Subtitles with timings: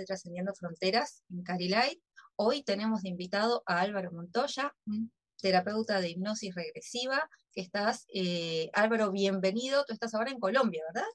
[0.00, 2.02] de Trascendiendo Fronteras en Carilay.
[2.36, 4.74] Hoy tenemos de invitado a Álvaro Montoya,
[5.40, 7.28] terapeuta de hipnosis regresiva.
[7.52, 9.84] Que estás, eh, Álvaro, bienvenido.
[9.84, 11.08] Tú estás ahora en Colombia, ¿verdad?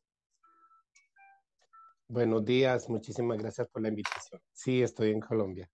[2.07, 4.39] Buenos días, muchísimas gracias por la invitación.
[4.53, 5.67] Sí, estoy en Colombia.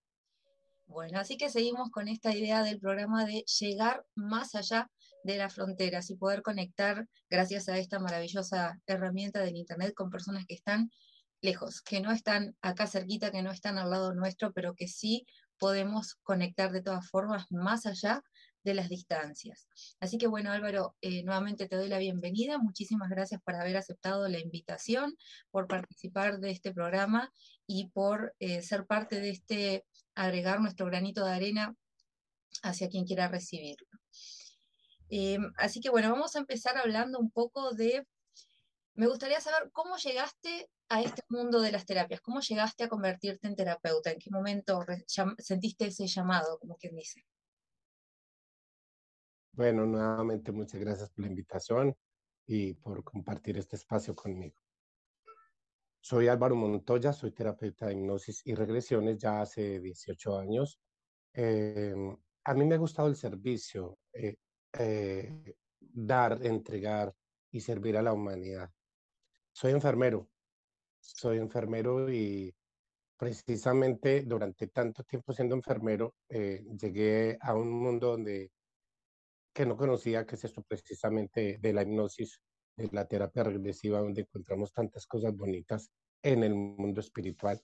[0.85, 4.89] Bueno, así que seguimos con esta idea del programa de llegar más allá
[5.23, 10.45] de las fronteras y poder conectar, gracias a esta maravillosa herramienta del Internet, con personas
[10.45, 10.89] que están
[11.41, 15.25] lejos, que no están acá cerquita, que no están al lado nuestro, pero que sí
[15.57, 18.23] podemos conectar de todas formas más allá
[18.63, 19.67] de las distancias.
[19.99, 22.57] Así que bueno, Álvaro, eh, nuevamente te doy la bienvenida.
[22.59, 25.15] Muchísimas gracias por haber aceptado la invitación,
[25.49, 27.31] por participar de este programa
[27.65, 29.85] y por eh, ser parte de este,
[30.15, 31.75] agregar nuestro granito de arena
[32.63, 33.87] hacia quien quiera recibirlo.
[35.09, 38.07] Eh, así que bueno, vamos a empezar hablando un poco de,
[38.93, 43.47] me gustaría saber cómo llegaste a este mundo de las terapias, cómo llegaste a convertirte
[43.47, 44.85] en terapeuta, en qué momento
[45.37, 47.25] sentiste ese llamado, como quien dice.
[49.53, 51.95] Bueno, nuevamente muchas gracias por la invitación
[52.45, 54.61] y por compartir este espacio conmigo.
[56.01, 60.81] Soy Álvaro Montoya, soy terapeuta de hipnosis y regresiones ya hace 18 años.
[61.31, 64.35] Em, a mí me ha gustado el servicio, eh,
[64.73, 67.15] eh, dar, entregar
[67.49, 68.69] y servir a la humanidad.
[69.53, 70.29] Soy enfermero,
[71.01, 72.53] soy enfermero y
[73.17, 78.51] precisamente durante tanto tiempo siendo enfermero eh, llegué a un mundo donde
[79.53, 82.41] que no conocía, que es esto precisamente de la hipnosis,
[82.77, 85.91] de la terapia regresiva, donde encontramos tantas cosas bonitas
[86.23, 87.61] en el mundo espiritual.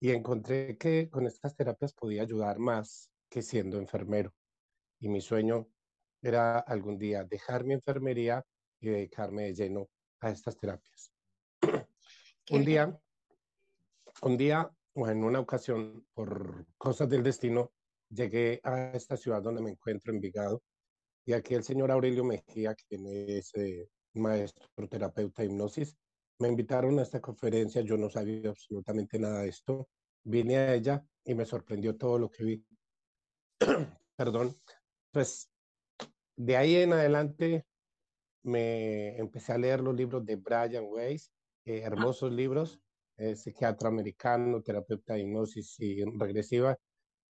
[0.00, 4.32] Y encontré que con estas terapias podía ayudar más que siendo enfermero.
[5.00, 5.68] Y mi sueño
[6.22, 8.44] era algún día dejar mi enfermería
[8.80, 9.88] y dedicarme de lleno
[10.20, 11.12] a estas terapias.
[12.50, 13.00] Un día,
[14.22, 17.72] un día, o en una ocasión, por cosas del destino,
[18.08, 20.62] llegué a esta ciudad donde me encuentro, en Vigado,
[21.26, 25.96] y aquí el señor Aurelio Mejía, quien es eh, maestro terapeuta de hipnosis,
[26.38, 29.88] me invitaron a esta conferencia, yo no sabía absolutamente nada de esto,
[30.24, 32.64] vine a ella y me sorprendió todo lo que vi.
[34.16, 34.56] Perdón,
[35.12, 35.50] pues
[36.36, 37.66] de ahí en adelante
[38.42, 41.32] me empecé a leer los libros de Brian Weiss,
[41.68, 42.80] eh, hermosos libros,
[43.16, 46.76] eh, psiquiatra americano, terapeuta de hipnosis y regresiva,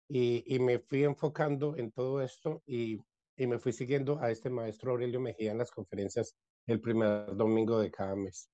[0.08, 3.00] y, y, me fui enfocando en todo esto y
[3.41, 6.36] y me fui siguiendo a este maestro Aurelio Mejía en las conferencias
[6.66, 8.50] el primer domingo de cada mes.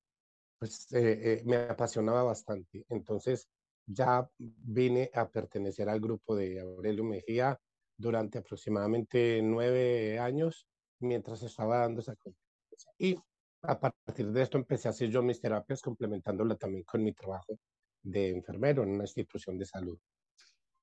[0.61, 2.85] Pues eh, eh, me apasionaba bastante.
[2.89, 3.49] Entonces
[3.85, 7.59] ya vine a pertenecer al grupo de Aurelio Mejía
[7.99, 10.69] durante aproximadamente nueve años
[11.01, 12.93] mientras estaba dando esa conferencia.
[12.97, 13.19] Y
[13.67, 17.59] a partir de esto empecé a hacer yo mis terapias complementándola también con mi trabajo
[18.03, 19.99] de enfermero en una institución de salud.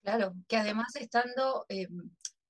[0.02, 1.88] Claro, que además estando eh,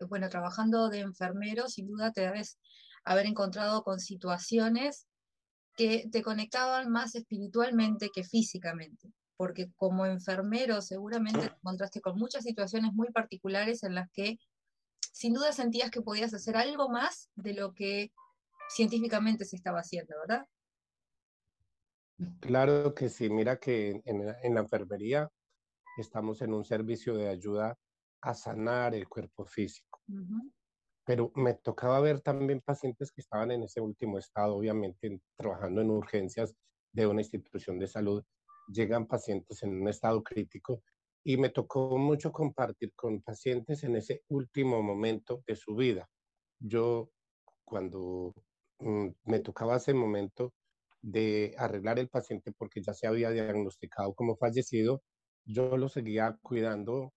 [0.08, 2.60] bueno, trabajando de enfermero, sin duda te debes
[3.04, 5.08] haber encontrado con situaciones
[5.76, 12.44] que te conectaban más espiritualmente que físicamente, porque como enfermero seguramente te encontraste con muchas
[12.44, 14.38] situaciones muy particulares en las que
[15.12, 18.12] sin duda sentías que podías hacer algo más de lo que
[18.74, 20.46] científicamente se estaba haciendo, ¿verdad?
[22.40, 25.30] Claro que sí, mira que en, en la enfermería
[25.98, 27.78] estamos en un servicio de ayuda
[28.22, 30.02] a sanar el cuerpo físico.
[31.06, 35.90] Pero me tocaba ver también pacientes que estaban en ese último estado, obviamente trabajando en
[35.90, 36.56] urgencias
[36.94, 38.24] de una institución de salud.
[38.70, 40.82] Llegan pacientes en un estado crítico
[41.26, 46.10] y me tocó mucho compartir con pacientes en ese último momento de su vida.
[46.60, 47.12] Yo,
[47.66, 48.34] cuando
[49.24, 50.54] me tocaba ese momento
[51.02, 55.04] de arreglar el paciente porque ya se había diagnosticado como fallecido,
[55.46, 57.14] yo lo seguía cuidando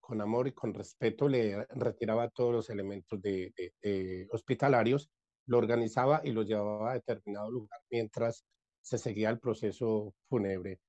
[0.00, 5.10] con amor y con respeto le retiraba todos los elementos de, hospitalarios,
[5.46, 8.44] lo organizaba y lo llevaba a determinado lugar mientras
[8.82, 10.80] se seguía el proceso fúnebre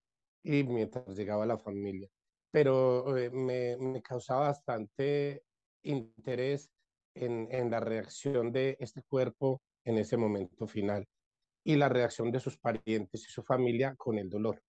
[0.43, 2.09] y mientras llegaba la familia.
[2.51, 5.43] Pero eh, me, causaba bastante
[5.83, 6.69] interés
[7.13, 11.07] en la reacción de este cuerpo en ese momento final
[11.63, 14.61] y la reacción de sus parientes y su familia con el dolor.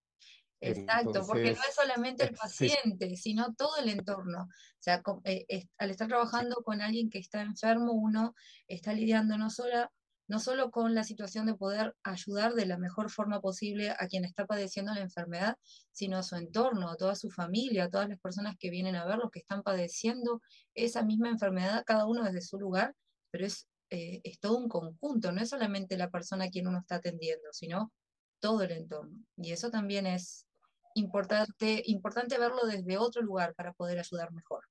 [0.60, 4.42] Exacto, porque no es solamente el paciente, sino todo el entorno.
[4.42, 8.34] O sea, eh, al estar trabajando con alguien que está enfermo, uno
[8.68, 9.90] está lidiando no solo,
[10.28, 14.26] no solo con la situación de poder ayudar de la mejor forma posible a quien
[14.26, 15.56] está padeciendo la enfermedad,
[15.92, 19.06] sino a su entorno, a toda su familia, a todas las personas que vienen a
[19.06, 20.42] ver los que están padeciendo
[20.74, 22.94] esa misma enfermedad, cada uno desde su lugar,
[23.30, 26.78] pero es, eh, es todo un conjunto, no es solamente la persona a quien uno
[26.78, 27.92] está atendiendo, sino
[28.40, 29.19] todo el entorno.
[29.37, 30.46] Y eso también es,
[30.94, 34.64] importante, importante verlo desde otro lugar para poder ayudar mejor.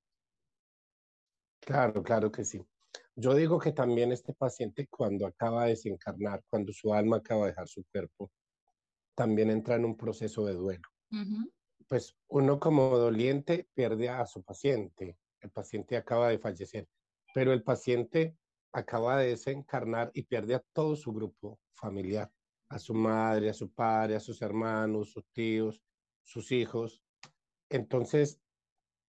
[1.59, 2.65] Claro, claro que sí.
[3.15, 7.51] Yo digo que también este paciente cuando acaba de desencarnar, cuando su alma acaba de
[7.51, 8.31] dejar su cuerpo,
[9.15, 10.87] también entra en un proceso de duelo.
[11.87, 16.87] Pues uno como doliente pierde a su paciente, el paciente acaba de fallecer,
[17.33, 18.37] pero el paciente
[18.71, 22.31] acaba de desencarnar y pierde a todo su grupo familiar,
[22.69, 25.81] a su madre, a su padre, a sus hermanos, sus tíos,
[26.23, 27.01] sus hijos.
[27.69, 28.39] Entonces,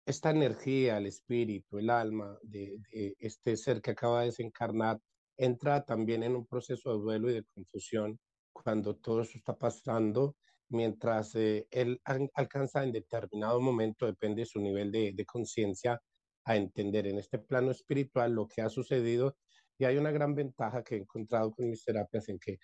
[0.06, 2.78] esta energía, el espíritu, el alma de,
[3.18, 4.98] este ser que acaba de desencarnar,
[5.36, 8.18] entra también en un proceso de duelo y de confusión
[8.52, 10.36] cuando todo eso está pasando,
[10.68, 12.00] mientras eh, él
[12.34, 16.00] alcanza en determinado momento, depende de su nivel de, de conciencia,
[16.44, 19.36] a entender en este plano espiritual lo que ha sucedido.
[19.80, 22.58] Y hay una gran ventaja que he encontrado con mis terapias en que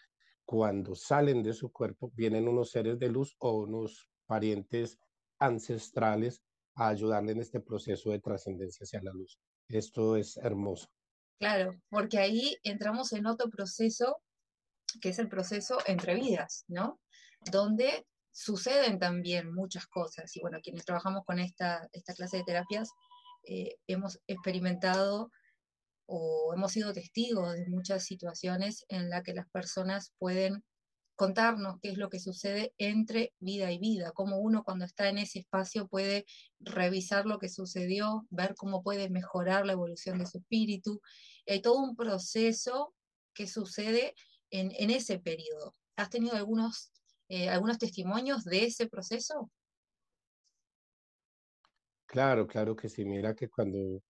[0.45, 4.99] cuando salen de su cuerpo vienen unos seres de luz o unos parientes
[5.39, 6.43] ancestrales
[6.75, 9.41] a ayudarle en este proceso de trascendencia hacia la luz.
[9.67, 10.89] Esto es hermoso.
[11.39, 14.19] Claro, porque ahí entramos en otro proceso,
[15.01, 17.01] que es el proceso entre vidas, ¿no?
[17.51, 20.37] Donde suceden también muchas cosas.
[20.37, 22.91] Y bueno, quienes trabajamos con esta, esta clase de terapias,
[23.45, 25.31] eh, hemos experimentado
[26.07, 30.65] o hemos sido testigos de muchas situaciones en las que las personas pueden
[31.17, 35.19] contarnos qué es lo que sucede entre vida y vida, cómo uno cuando está en
[35.19, 36.27] ese espacio puede
[36.61, 41.01] revisar lo que sucedió, ver cómo puede mejorar la evolución de su espíritu.
[41.47, 42.95] Hay todo un proceso
[43.35, 44.15] que sucede
[44.51, 45.75] en, ese periodo.
[45.97, 46.93] ¿Has tenido algunos,
[47.29, 49.51] eh, algunos testimonios de ese proceso?
[52.07, 53.05] Claro, claro que sí.
[53.05, 54.03] Mira que cuando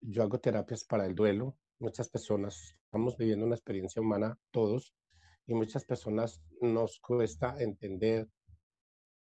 [0.00, 4.94] yo hago terapias para el duelo, muchas personas estamos viviendo una experiencia humana todos
[5.46, 8.28] y muchas personas nos cuesta entender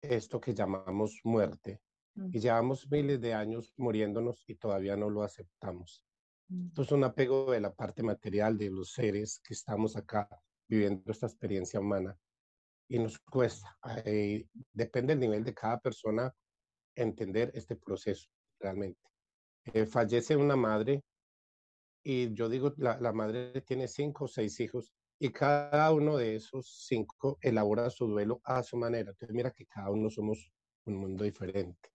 [0.01, 1.81] esto que llamamos muerte.
[2.15, 2.29] Mm.
[2.33, 6.03] Y llevamos miles de años muriéndonos y todavía no lo aceptamos.
[6.49, 6.67] Mm.
[6.67, 10.29] Esto es un apego de la parte material de los seres que estamos acá
[10.67, 12.17] viviendo esta experiencia humana.
[12.87, 13.77] Y nos cuesta.
[14.05, 16.33] Eh, depende del nivel de cada persona
[16.95, 18.29] entender este proceso
[18.59, 19.12] realmente.
[19.65, 21.01] Eh, fallece una madre
[22.03, 26.35] y yo digo, la, la madre tiene cinco o seis hijos y cada uno de
[26.35, 29.11] esos cinco elabora su duelo a su manera.
[29.11, 30.51] Entonces mira que cada uno somos
[30.85, 31.91] un mundo diferente.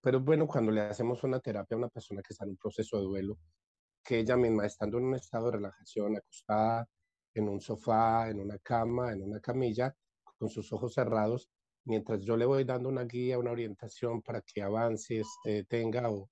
[0.00, 2.96] Pero bueno, cuando le hacemos una terapia a una persona que está en un proceso
[2.98, 3.38] de duelo,
[4.02, 6.88] que ella misma estando en un estado de relajación, acostada
[7.34, 9.94] en un sofá, en una cama, en una camilla,
[10.38, 11.50] con sus ojos cerrados,
[11.84, 16.30] mientras yo le voy dando una guía, una orientación para que avance, este, tenga o,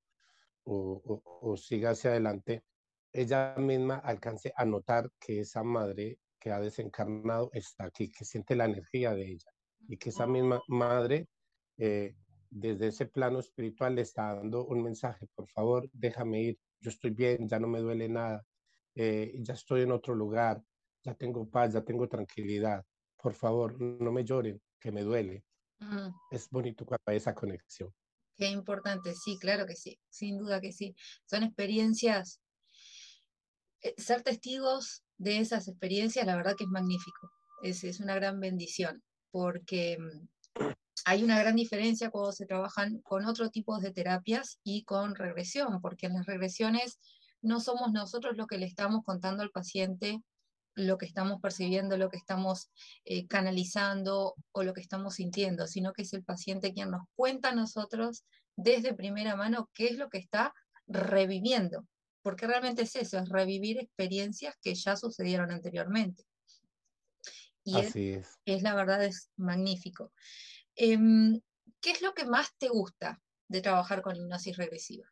[0.71, 2.65] o, o siga hacia adelante,
[3.13, 8.55] ella misma alcance a notar que esa madre que ha desencarnado está aquí, que siente
[8.55, 9.51] la energía de ella
[9.89, 11.29] y que esa misma madre
[11.79, 12.15] eh,
[12.51, 17.11] desde ese plano espiritual le está dando un mensaje, por favor, déjame ir, yo estoy
[17.11, 18.45] bien, ya no me duele nada,
[18.95, 20.63] eh, ya estoy en otro lugar,
[21.03, 22.85] ya tengo paz, ya tengo tranquilidad,
[23.17, 25.45] por favor, no me lloren, que me duele.
[26.31, 27.93] Es bonito cuando hay esa conexión.
[28.39, 30.95] Qué importante, sí, claro que sí, sin duda que sí.
[31.27, 32.41] Son experiencias
[33.81, 37.31] eh, ser testigos de esas experiencias, la verdad que es magnífico.
[37.63, 40.65] Es, una gran bendición, porque mm,
[41.05, 45.81] hay una gran diferencia cuando se trabajan con otro tipo de terapias y con regresión,
[45.81, 46.99] porque en las regresiones
[47.41, 50.23] no somos nosotros lo que le estamos contando al paciente,
[50.75, 52.71] lo que estamos percibiendo, lo que estamos
[53.05, 57.51] eh, canalizando o lo que estamos sintiendo, sino que es el paciente quien nos cuenta
[57.51, 58.25] a nosotros
[58.59, 60.53] desde primera mano qué es lo que está
[60.87, 61.87] reviviendo
[62.29, 66.25] porque realmente es eso, es revivir experiencias que ya sucedieron anteriormente.
[67.65, 68.63] Y Así es, es.
[68.63, 70.13] la verdad, es magnífico.
[70.75, 71.41] Em,
[71.81, 75.09] ¿Qué es lo que más te gusta de trabajar con hipnosis regresiva?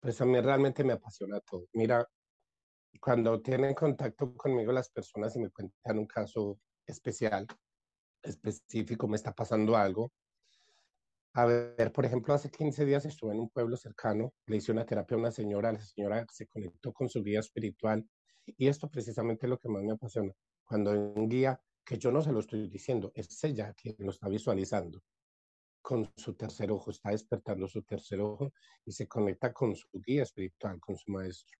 [0.00, 1.66] Pues a mí realmente me apasiona todo.
[1.72, 2.08] Mira,
[3.00, 7.46] cuando tienen contacto conmigo las personas y me cuentan un caso especial,
[8.22, 10.10] específico, me está pasando algo,
[11.38, 14.84] a ver, por ejemplo, hace 15 días estuve en un pueblo cercano, le hice una
[14.84, 18.04] terapia a una señora, la señora se conectó con su guía espiritual
[18.44, 20.32] y esto precisamente es lo que más me apasiona.
[20.64, 24.10] Cuando hay un guía que yo no se lo estoy diciendo, es ella quien lo
[24.10, 25.00] está visualizando
[25.80, 28.52] con su tercer ojo, está despertando su tercer ojo
[28.84, 31.56] y se conecta con su guía espiritual, con su maestro.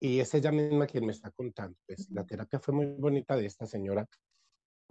[0.00, 1.76] Y es ella misma quien me está contando.
[1.86, 4.08] Pues, la terapia fue muy bonita de esta señora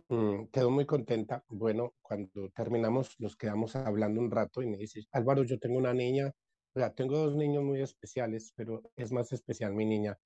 [0.10, 1.44] Mm, quedó muy contenta.
[1.48, 5.94] Bueno, cuando terminamos nos quedamos hablando un rato y me dice, Álvaro, yo tengo una
[5.94, 6.28] niña,
[6.76, 10.18] o sea, tengo dos niños muy especiales, pero es más especial mi niña.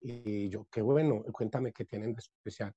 [0.00, 2.72] Y yo, qué bueno, cuéntame qué tienen de especial.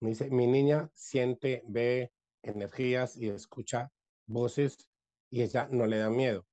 [0.00, 3.90] Me dice, mi niña siente, ve energías y escucha
[4.26, 4.88] voces
[5.30, 6.46] y ella no le da miedo.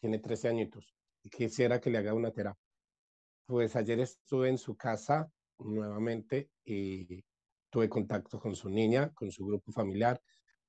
[0.00, 2.62] Tiene 13 añitos y quisiera que le haga una terapia.
[3.46, 7.24] Pues ayer estuve en su casa nuevamente y
[7.70, 10.20] tuve contacto con su niña, con su grupo familiar.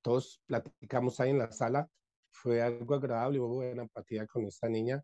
[0.02, 1.90] Todos platicamos ahí en la sala.
[2.32, 5.04] Fue algo agradable, hubo buena empatía con esta niña.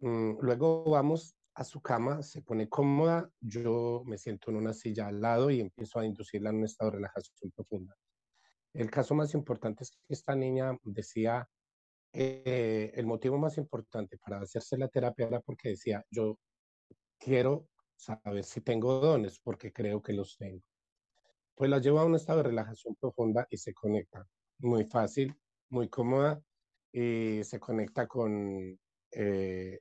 [0.00, 5.06] Mm, luego vamos a su cama, se pone cómoda, yo me siento en una silla
[5.06, 7.94] al lado y empiezo a inducirla en un estado de relajación profunda.
[8.72, 11.48] El caso más importante es que esta niña decía,
[12.12, 16.38] eh, el motivo más importante para hacerse la terapia era porque decía, yo
[17.18, 20.62] quiero saber si tengo dones, porque creo que los tengo.
[21.56, 24.26] Pues la llevo a un estado de relajación profunda y se conecta.
[24.58, 25.36] Muy fácil,
[25.68, 26.42] muy cómoda
[26.92, 28.76] y se conecta con
[29.12, 29.78] eh,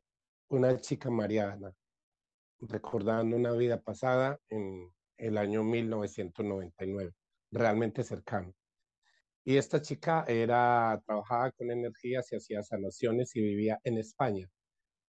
[0.49, 1.73] una chica mariana,
[2.59, 7.11] recordando una vida pasada en el año 1999,
[7.51, 8.53] realmente cercano.
[9.43, 14.47] Y esta chica era, trabajaba con energías y hacía sanaciones y vivía en España.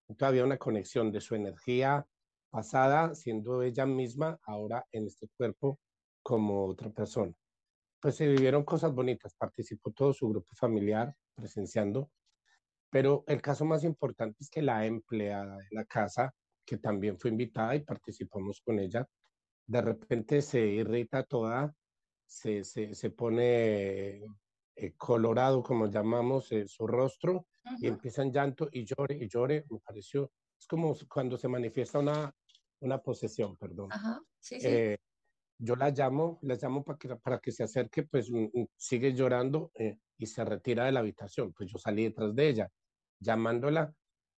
[0.08, 2.06] Entonces había una conexión de su energía
[2.50, 5.78] pasada, siendo ella misma ahora en este cuerpo
[6.24, 7.32] como otra persona.
[8.00, 12.10] Pues se vivieron cosas bonitas, participó todo su grupo familiar presenciando,
[12.90, 16.34] pero el caso más importante es que la empleada de la casa,
[16.66, 19.06] que también fue invitada y participamos con ella,
[19.66, 21.72] de repente se irrita toda
[22.26, 24.24] se, se, se pone
[24.76, 27.46] eh, colorado, como llamamos, eh, su rostro,
[27.80, 29.64] y empieza en llanto y llore y llore.
[29.70, 32.34] Me pareció, es como cuando se manifiesta una,
[32.80, 33.88] una posesión, perdón.
[34.50, 34.98] Eh,
[35.58, 38.30] yo la llamo, la llamo para que, para que se acerque, pues
[38.76, 39.70] sigue llorando
[40.18, 41.52] y se retira de la habitación.
[41.52, 42.70] Pues yo salí detrás de ella,
[43.20, 43.94] llamándola.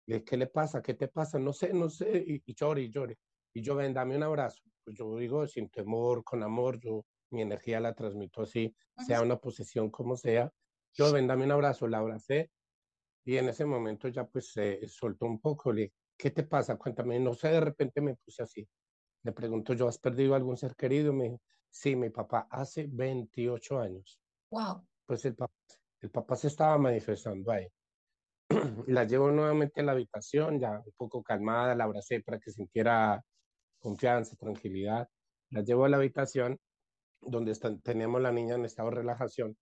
[0.07, 0.83] ¿Qué le pasa?
[0.83, 1.39] ¿Qué te pasa?
[1.39, 2.23] No sé, no sé.
[2.27, 3.19] Y, y llore y llore.
[3.53, 4.63] Y yo, ven, dame un abrazo.
[4.85, 9.37] Pues yo digo, sin temor, con amor, yo mi energía la transmito así, sea una
[9.39, 10.53] posesión como sea.
[10.93, 12.51] Yo, ven, dame un abrazo, la abracé
[13.25, 15.73] y en ese momento ya pues se soltó un poco.
[15.73, 16.77] Le ¿qué te pasa?
[16.77, 17.19] Cuéntame.
[17.19, 18.67] No sé, de repente me puse así.
[19.27, 21.13] Le pregunto yo, ¿has perdido algún ser querido?
[21.13, 24.21] Me dijo, sí, mi papá hace 28 años.
[24.53, 24.87] Wow.
[25.05, 25.53] Pues el papá,
[26.01, 27.67] el papá se estaba manifestando ahí.
[28.87, 33.21] la llevo nuevamente a la habitación, ya un poco calmada, la abracé para que sintiera
[33.81, 35.09] confianza, tranquilidad.
[35.51, 36.57] La llevo a la habitación
[37.21, 37.53] donde
[37.83, 39.59] teníamos la niña en estado de relajación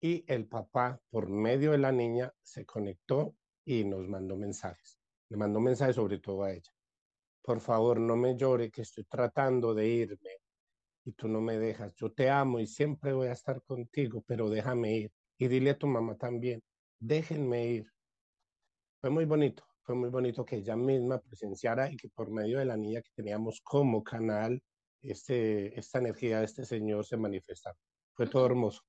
[0.00, 5.00] y el papá, por medio de la niña, se conectó y nos mandó mensajes.
[5.30, 6.70] Le mandó mensajes sobre todo a ella.
[7.42, 10.40] Por favor, no me llore, que estoy tratando de irme
[11.04, 11.94] y tú no me dejas.
[11.94, 15.12] Yo te amo y siempre voy a estar contigo, pero déjame ir.
[15.38, 16.62] Y dile a tu mamá también,
[16.98, 17.86] déjenme ir.
[19.00, 22.66] Fue muy bonito, fue muy bonito que ella misma presenciara y que por medio de
[22.66, 24.62] la niña que teníamos como canal
[25.02, 27.74] este, esta energía de este señor se manifesta.
[28.14, 28.82] Fue todo hermoso.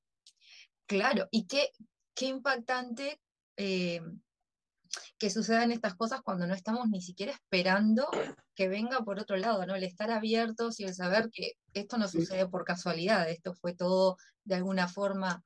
[0.86, 1.70] Claro, y qué,
[2.14, 3.22] qué impactante
[3.56, 4.02] eh,
[5.18, 8.10] que sucedan estas cosas cuando no estamos ni siquiera esperando
[8.56, 9.76] que venga por otro lado, ¿no?
[9.76, 14.18] El estar abiertos y el saber que esto no sucede por casualidad, esto fue todo
[14.44, 15.44] de alguna forma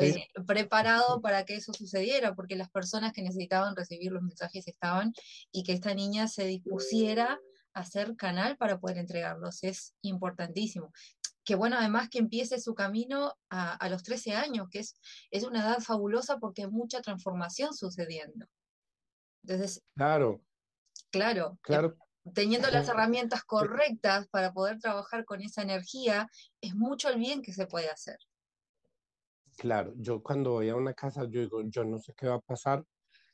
[0.00, 5.12] eh, preparado para que eso sucediera, porque las personas que necesitaban recibir los mensajes estaban
[5.52, 7.38] y que esta niña se dispusiera
[7.72, 9.62] hacer canal para poder entregarlos.
[9.62, 10.92] Es importantísimo.
[11.46, 15.00] Que bueno, además que empiece su camino a, los 13 años, que es,
[15.30, 18.46] es una edad fabulosa porque hay mucha transformación sucediendo.
[19.44, 20.42] Entonces, claro.
[21.10, 21.52] Claro.
[21.54, 21.96] Eh, claro.
[22.34, 26.28] Teniendo las herramientas correctas para poder trabajar con esa energía,
[26.60, 28.18] es mucho el bien que se puede hacer.
[29.56, 32.40] Claro, yo cuando voy a una casa, yo digo, yo no sé qué va a
[32.40, 32.84] pasar,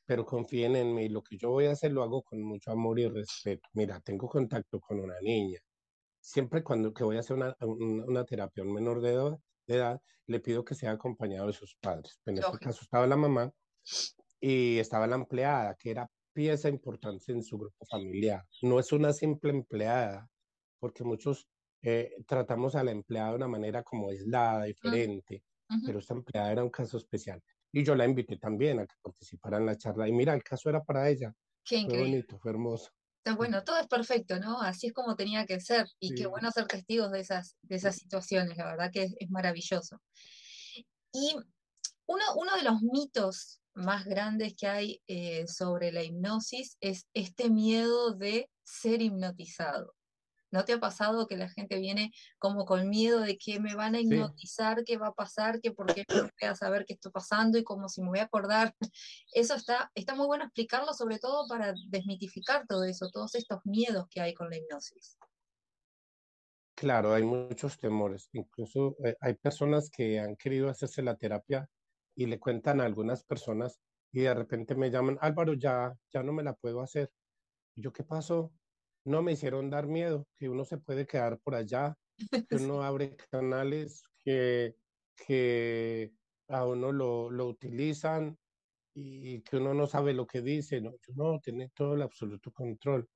[0.05, 1.09] pero confíen en mí.
[1.09, 3.67] Lo que yo voy a hacer lo hago con mucho amor y respeto.
[3.73, 5.59] Mira, tengo contacto con una niña.
[6.23, 9.75] Siempre cuando que voy a hacer una, una, terapia a un menor de edad, de
[9.75, 12.21] edad, le pido que sea acompañado de sus padres.
[12.27, 13.53] En este caso estaba la mamá
[14.41, 18.45] y estaba la empleada, que era pieza importante en su grupo familiar.
[18.63, 20.29] No es una simple empleada,
[20.79, 21.49] porque muchos
[21.83, 25.43] eh, tratamos a la empleada de una manera como aislada, diferente,
[25.85, 27.43] pero esta empleada era un caso especial.
[27.73, 30.07] Y yo la invité también a que participara en la charla.
[30.07, 31.33] Y mira, el caso era para ella.
[31.65, 32.91] Qué fue bonito, fue hermoso.
[33.37, 34.61] Bueno, todo es perfecto, ¿no?
[34.61, 35.87] Así es como tenía que ser.
[36.01, 40.01] Y qué bueno ser testigos de esas, de esas situaciones, la verdad que es, maravilloso.
[41.13, 41.37] Y
[42.07, 47.49] uno, uno, de los mitos más grandes que hay eh, sobre la hipnosis es este
[47.49, 49.95] miedo de ser hipnotizado.
[50.53, 53.95] ¿No te ha pasado que la gente viene como con miedo de que me van
[53.95, 57.11] a hipnotizar, qué va a pasar, que por qué no voy a saber qué está
[57.11, 58.75] pasando y como si me voy a acordar?
[59.33, 64.07] Eso está, está muy bueno explicarlo, sobre todo para desmitificar todo eso, todos estos miedos
[64.11, 65.17] que hay con la hipnosis.
[66.75, 68.29] claro, hay muchos temores.
[68.33, 71.69] Incluso eh, hay personas que han querido hacerse la terapia
[72.15, 73.81] y le cuentan a algunas personas
[74.13, 77.11] y de repente me llaman, Álvaro, ya, ya no me la puedo hacer.
[77.75, 78.53] Y yo, ¿qué pasó?
[79.05, 81.97] No me hicieron dar miedo, que uno se puede quedar por allá,
[82.49, 84.77] que uno abre canales que,
[85.17, 86.13] que
[86.49, 88.39] a uno lo, lo utilizan
[88.95, 90.81] y que uno no sabe lo que dice.
[90.81, 93.09] No, yo no, tiene todo el absoluto control.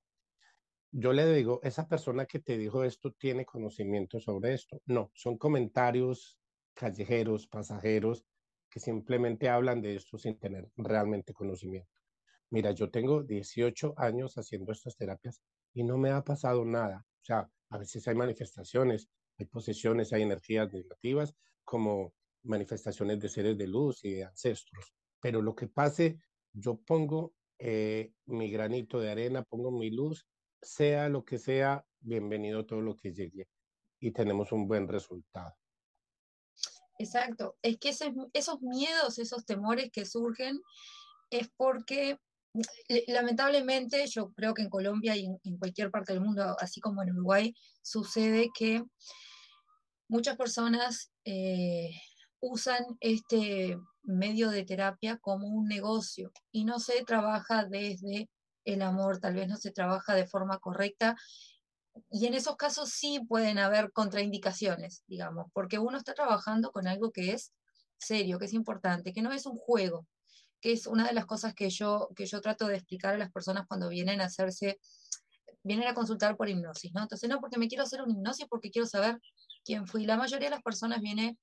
[0.92, 4.80] Yo le digo, esa persona que te dijo esto tiene conocimiento sobre esto.
[4.86, 6.38] No, son comentarios
[6.74, 8.24] callejeros, pasajeros,
[8.70, 12.00] que simplemente hablan de esto sin tener realmente conocimiento.
[12.50, 15.42] Mira, yo tengo 18 años haciendo estas terapias
[15.76, 17.04] y no me ha pasado nada.
[17.21, 22.14] O sea, a veces hay manifestaciones, hay posesiones, hay energías negativas, como
[22.45, 24.95] manifestaciones de seres de luz y de ancestros.
[25.21, 26.18] Pero lo que pase,
[26.54, 30.26] yo pongo eh, mi granito de arena, pongo mi luz,
[30.62, 33.47] sea lo que sea, bienvenido todo lo que llegue
[34.00, 35.54] y tenemos un buen resultado.
[36.99, 40.59] Exacto, es que esos miedos, esos temores que surgen
[41.28, 42.18] es porque
[43.08, 47.12] lamentablemente yo creo que en Colombia y en, cualquier parte del mundo, así como en
[47.12, 48.82] Uruguay, sucede que
[50.08, 51.90] muchas personas eh,
[52.40, 58.28] usan este medio de terapia como un negocio y no se trabaja desde
[58.64, 61.16] el amor, tal vez no se trabaja de forma correcta.
[62.10, 67.10] Y en esos casos sí pueden haber contraindicaciones, digamos, porque uno está trabajando con algo
[67.10, 67.52] que es
[67.98, 70.06] serio, que es importante, que no es un juego,
[70.60, 73.32] que es una de las cosas que yo, que yo trato de explicar a las
[73.32, 74.80] personas cuando vienen a hacerse,
[75.62, 77.02] vienen a consultar por hipnosis, ¿no?
[77.02, 79.20] Entonces, no porque me quiero hacer una hipnosis, porque quiero saber
[79.64, 80.06] quién fui.
[80.06, 81.38] La mayoría de las personas viene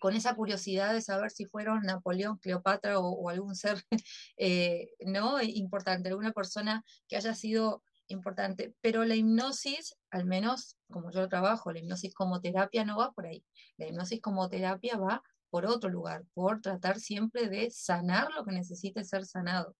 [0.00, 3.82] con esa curiosidad de saber si fueron Napoleón, Cleopatra o, algún ser,
[4.36, 5.42] eh, ¿no?
[5.42, 8.74] Importante, alguna persona que haya sido importante.
[8.80, 13.26] Pero la hipnosis, al menos como yo trabajo, la hipnosis como terapia no va por
[13.26, 13.44] ahí.
[13.76, 18.52] La hipnosis como terapia va por otro lugar, por tratar siempre de sanar lo que
[18.52, 19.76] necesite ser sanado.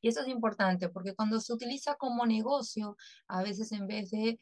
[0.00, 2.96] Y eso es importante porque cuando se utiliza como negocio,
[3.28, 4.40] a veces en vez de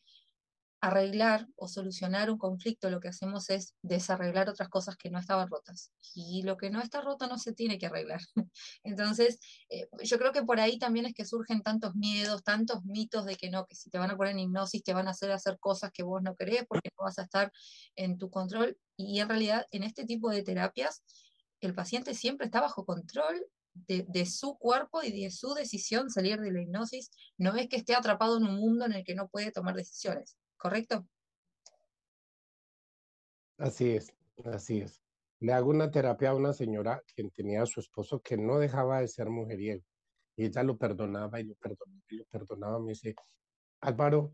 [0.85, 5.49] arreglar o solucionar un conflicto, lo que hacemos es desarreglar otras cosas que no estaban
[5.49, 5.93] rotas.
[6.15, 8.21] Y lo que no está roto no se tiene que arreglar.
[8.85, 9.39] Entonces,
[9.71, 13.37] eh, yo creo que por ahí también es que surgen tantos miedos, tantos mitos de
[13.37, 15.59] que no, que si te van a poner en hipnosis te van a hacer hacer
[15.59, 17.51] cosas que vos no querés porque no vas a estar
[17.97, 18.77] en tu control.
[18.97, 21.03] Y en realidad, en este tipo de terapias,
[21.61, 26.41] el paciente siempre está bajo control de, de, su cuerpo y de su decisión salir
[26.41, 29.29] de la hipnosis, no es que esté atrapado en un mundo en el que no
[29.29, 30.37] puede tomar decisiones.
[30.65, 31.07] ¿Correcto?
[33.59, 34.15] Así es,
[34.47, 35.03] así es.
[35.41, 39.01] Le hago una terapia a una señora quien tenía a su esposo que no dejaba
[39.01, 39.85] de ser mujeriego.
[40.37, 42.81] Y ella lo perdonaba y lo perdonaba y lo perdonaba.
[42.81, 43.15] Me dice,
[43.83, 44.33] Álvaro,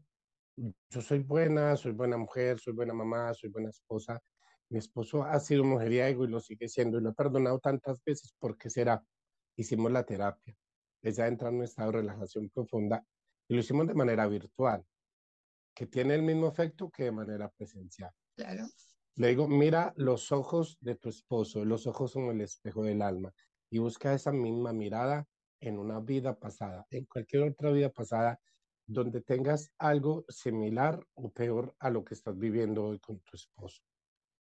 [0.56, 4.22] yo soy buena, soy buena mujer, soy buena mamá, soy buena esposa.
[4.68, 8.36] Mi esposo ha sido mujeriego y lo sigue siendo y lo he perdonado tantas veces.
[8.38, 9.04] ¿Por qué será?
[9.56, 10.56] Hicimos la terapia.
[11.02, 13.04] Ella entra en un estado de relajación profunda
[13.48, 14.86] y lo hicimos de manera virtual
[15.80, 18.12] que tiene el mismo efecto que de manera presencial.
[18.36, 18.66] Claro.
[19.14, 23.32] Le digo, mira los ojos de tu esposo, los ojos son el espejo del alma
[23.70, 25.26] y busca esa misma mirada
[25.58, 28.38] en una vida pasada, en cualquier otra vida pasada,
[28.86, 33.80] donde tengas algo similar o peor a lo que estás viviendo hoy con tu esposo.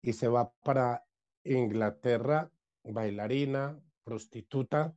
[0.03, 1.05] Y se va para
[1.45, 2.51] Inglaterra,
[2.83, 4.93] bailarina, prostituta,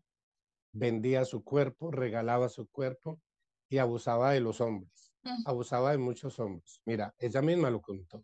[0.72, 3.22] vendía su cuerpo, regalaba su cuerpo
[3.70, 5.05] y abusaba de los hombres
[5.46, 6.82] abusaba de muchos hombres.
[6.86, 8.24] Mira, ella misma lo contó.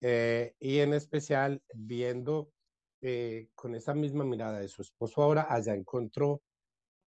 [0.00, 2.50] Eh, y en especial viendo
[3.00, 6.42] eh, con esa misma mirada de su esposo ahora, allá encontró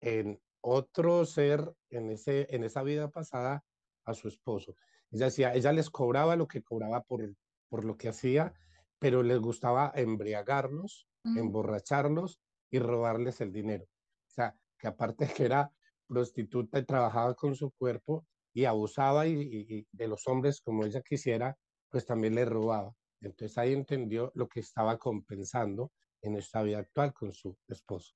[0.02, 3.64] en otro ser, en, ese, en esa vida pasada,
[4.06, 4.76] a su esposo.
[5.12, 7.22] Ella decía, ella les cobraba lo que cobraba por,
[7.70, 8.54] por lo que hacía,
[9.00, 12.40] pero les gustaba embriagarlos, emborracharlos
[12.72, 13.86] y robarles el dinero.
[13.86, 15.72] O sea, que aparte que era
[16.08, 21.58] prostituta y trabajaba con su cuerpo, y abusaba y, de los hombres como ella quisiera,
[21.90, 22.94] pues también le robaba.
[23.22, 28.14] Entonces ahí entendió lo que estaba compensando en esta vida actual con su esposo.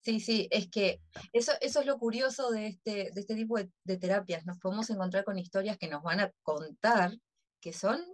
[0.00, 1.00] Sí, sí, es que
[1.32, 4.44] eso, eso es lo curioso de este, de este tipo de, de, terapias.
[4.44, 7.12] Nos podemos encontrar con historias que nos van a contar
[7.60, 8.04] que son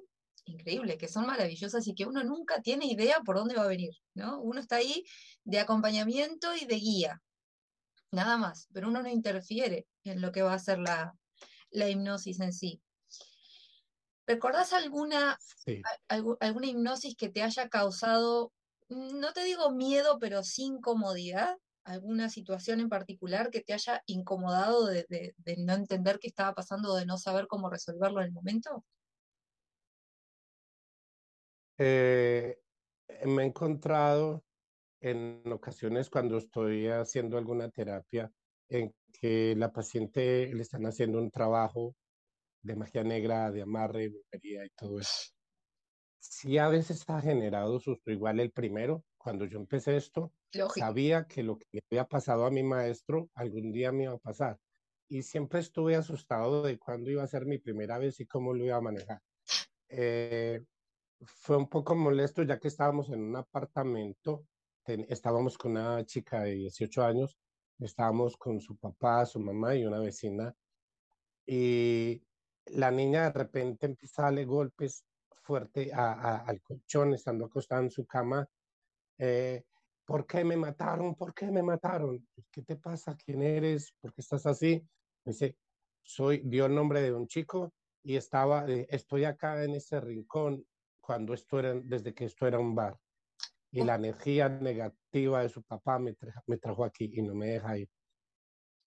[0.44, 3.94] increíbles, que son maravillosas y que uno nunca tiene idea por dónde va a venir,
[4.14, 4.40] ¿no?
[4.40, 5.04] Uno está ahí
[5.44, 7.22] de acompañamiento y de guía,
[8.10, 11.14] nada más, pero uno no interfiere en lo que va a ser la,
[11.70, 12.82] hipnosis en sí.
[14.26, 15.38] ¿Recordás alguna,
[16.40, 18.52] alguna hipnosis que te haya causado,
[18.88, 21.56] no te digo miedo, pero sí incomodidad?
[21.88, 27.06] alguna situación en particular que te haya incomodado de, no entender qué estaba pasando, de
[27.06, 28.84] no saber cómo resolverlo en el momento?
[31.78, 32.58] Eh,
[33.24, 34.44] me he encontrado
[35.00, 38.32] en ocasiones cuando estoy haciendo alguna terapia
[38.68, 41.94] en que la paciente le están haciendo un trabajo
[42.62, 45.32] de magia negra, de amarre, brujería y todo eso.
[46.20, 48.10] Sí, a veces ha generado susto.
[48.10, 50.32] Igual el primero, cuando yo empecé esto,
[50.76, 54.58] sabía que lo que había pasado a mi maestro algún día me iba a pasar.
[55.08, 58.64] Y siempre estuve asustado de cuándo iba a ser mi primera vez y cómo lo
[58.64, 59.20] iba a manejar.
[59.88, 60.60] Eh,
[61.22, 64.47] fue un poco molesto ya que estábamos en un apartamento,
[65.08, 67.38] estábamos con una chica de 18 años,
[67.78, 70.54] estábamos con su papá, su mamá y una vecina.
[71.46, 72.22] Y
[72.66, 75.04] la niña de repente empieza a darle golpes
[75.42, 78.46] fuerte al colchón, estando acostada en su cama.
[79.18, 79.62] Eh,
[80.04, 81.14] ¿Por qué me mataron?
[81.14, 82.26] ¿Por qué me mataron?
[82.50, 83.16] ¿Qué te pasa?
[83.16, 83.94] ¿Quién eres?
[84.00, 84.82] ¿Por qué estás así?
[85.24, 85.56] dice,
[86.02, 87.72] soy, dio el nombre de un chico
[88.02, 90.64] y estaba, estoy acá en ese rincón
[91.00, 92.98] cuando esto era, desde que esto era un bar.
[93.70, 97.78] Y la energía negativa de su papá me, me trajo aquí y no me deja
[97.78, 97.88] ir.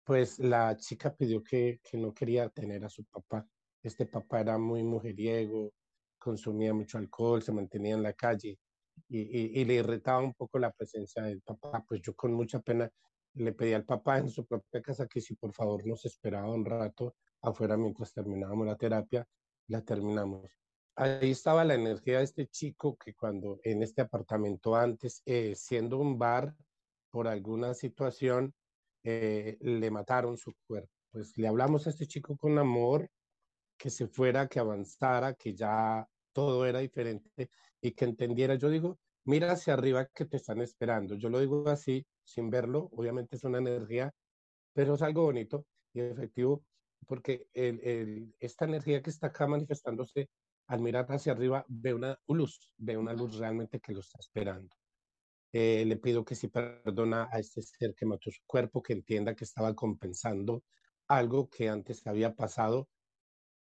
[0.04, 3.46] Pues la chica pidió que, que no quería tener a su papá.
[3.84, 5.72] Este papá era muy mujeriego,
[6.18, 8.58] consumía mucho alcohol, se mantenía en la calle
[9.08, 11.84] y, y, le irritaba un poco la presencia del papá.
[11.88, 12.90] Pues yo con mucha pena
[13.36, 16.66] le pedí al papá en su propia casa que si por favor nos esperaba un
[16.66, 19.28] rato afuera mientras terminábamos la terapia,
[19.68, 20.50] la terminamos.
[20.96, 25.98] Ahí estaba la energía de este chico que cuando en este apartamento antes, eh, siendo
[25.98, 26.56] un bar,
[27.10, 28.54] por alguna situación,
[29.04, 30.92] eh, le mataron su cuerpo.
[31.12, 33.10] Pues le hablamos a este chico con amor,
[33.78, 37.50] que se fuera, que avanzara, que ya todo era diferente
[37.82, 38.56] y que entendiera.
[38.56, 41.16] Yo digo, mira hacia arriba que te están esperando.
[41.16, 44.14] Yo lo digo así, sin verlo, obviamente es una energía,
[44.74, 46.64] pero es algo bonito y efectivo,
[47.08, 47.48] porque
[48.40, 50.30] esta energía que está acá manifestándose,
[50.68, 54.76] al mirar hacia arriba, ve una luz, ve una luz realmente que lo está esperando.
[55.54, 59.36] Eh, le pido que si perdona a este ser que mató su cuerpo, que entienda
[59.36, 60.64] que estaba compensando
[61.08, 62.88] algo que antes había pasado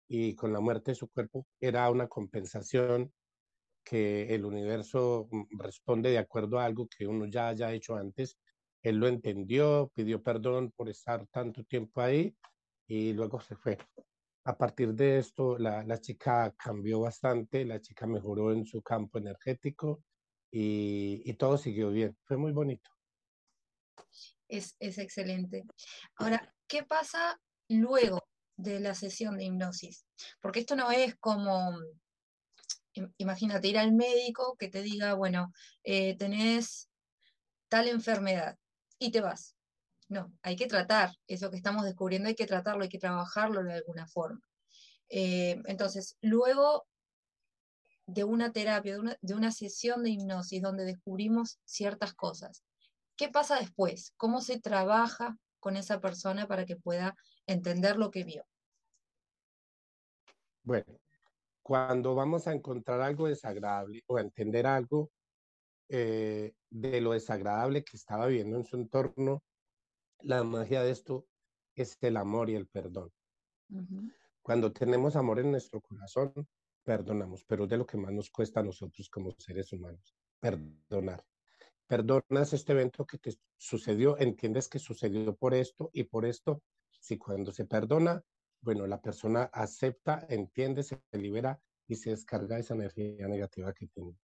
[0.07, 3.12] y con la muerte de su cuerpo era una compensación
[3.85, 8.38] que el universo mm, responde de acuerdo a algo que uno ya haya hecho antes.
[8.83, 12.37] Él lo entendió, pidió perdón por estar tanto tiempo ahí
[12.87, 13.79] y luego se fue.
[14.44, 20.02] A partir de esto, la, chica cambió bastante, la chica mejoró en su campo energético
[20.50, 22.16] y, todo siguió bien.
[22.24, 22.90] Fue muy bonito.
[24.48, 25.64] Es, es excelente.
[26.16, 28.22] Ahora, ¿qué pasa luego
[28.57, 30.07] de la sesión de hipnosis.
[30.40, 31.76] Porque esto no es como,
[33.18, 35.52] imagínate, ir al médico que te diga, bueno,
[35.85, 36.88] eh, tenés
[37.68, 38.57] tal enfermedad
[38.98, 39.57] y te vas.
[40.12, 43.72] No, hay que tratar eso que estamos descubriendo, hay que tratarlo, hay que trabajarlo de
[43.72, 44.42] alguna forma.
[45.09, 46.87] Eh, entonces, luego
[48.05, 52.62] de una terapia, de una, sesión de hipnosis donde descubrimos ciertas cosas,
[53.16, 54.12] ¿qué pasa después?
[54.18, 58.44] ¿Cómo se trabaja con esa persona para que pueda entender lo que vio?
[60.62, 61.01] Bueno,
[61.62, 65.11] cuando vamos a encontrar algo desagradable o a entender algo
[65.88, 69.42] eh, de lo desagradable que estaba viendo en su entorno,
[70.25, 71.27] la magia de esto
[71.75, 73.11] es el amor y el perdón.
[74.43, 76.33] Cuando tenemos amor en nuestro corazón,
[76.83, 81.25] perdonamos, pero es de lo que más nos cuesta a nosotros como seres humanos, perdonar.
[81.87, 86.63] Perdonas este evento que te sucedió, entiendes que sucedió por esto y por esto.
[86.91, 88.23] Si cuando se perdona,
[88.61, 94.17] bueno, la persona acepta, entiende, se libera y se descarga esa energía negativa que tiene.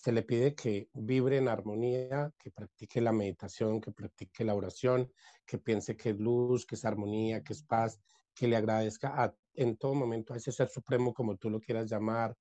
[0.00, 5.12] Se le pide que vibre en armonía, que practique la meditación, que practique la oración,
[5.44, 8.00] que piense que es luz, que es armonía, que es paz,
[8.34, 12.34] que le agradezca en todo momento a ese ser supremo, como tú lo quieras llamar,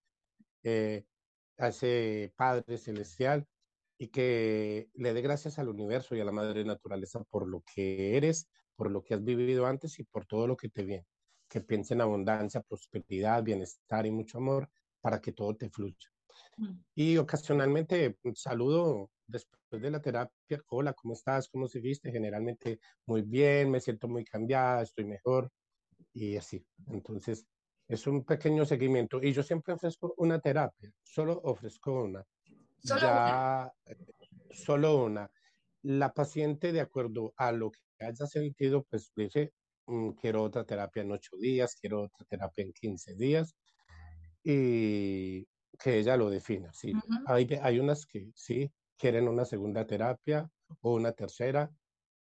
[0.63, 1.03] eh,
[1.57, 3.45] a ese Padre celestial,
[3.97, 8.15] y que le dé gracias al universo y a la Madre Naturaleza por lo que
[8.15, 11.05] eres, por lo que has vivido antes y por todo lo que te viene
[11.49, 14.69] que piense en abundancia, prosperidad, bienestar y mucho amor
[15.01, 16.07] para que todo te fluya.
[16.57, 16.79] Mm.
[16.95, 21.49] Y ocasionalmente mm, saludo después de la terapia, hola, ¿cómo estás?
[21.49, 22.11] ¿Cómo seguiste?
[22.11, 25.51] Generalmente muy bien, me siento muy cambiada, estoy mejor
[26.13, 26.65] y así.
[26.87, 27.45] Entonces,
[27.87, 32.23] es un pequeño seguimiento y yo siempre ofrezco una terapia, solo ofrezco una.
[32.79, 33.71] Solo una.
[33.85, 33.95] Eh,
[34.51, 35.29] solo una.
[35.83, 39.53] La paciente, de acuerdo a lo que haya sentido, pues dice,
[39.89, 43.55] Mm, quiero otra terapia en ocho días, quiero otra terapia en 15 días,
[44.43, 46.73] y que ella lo defina.
[46.73, 50.49] Sí, hay, hay unas que sí quieren una segunda terapia
[50.81, 51.71] o una tercera,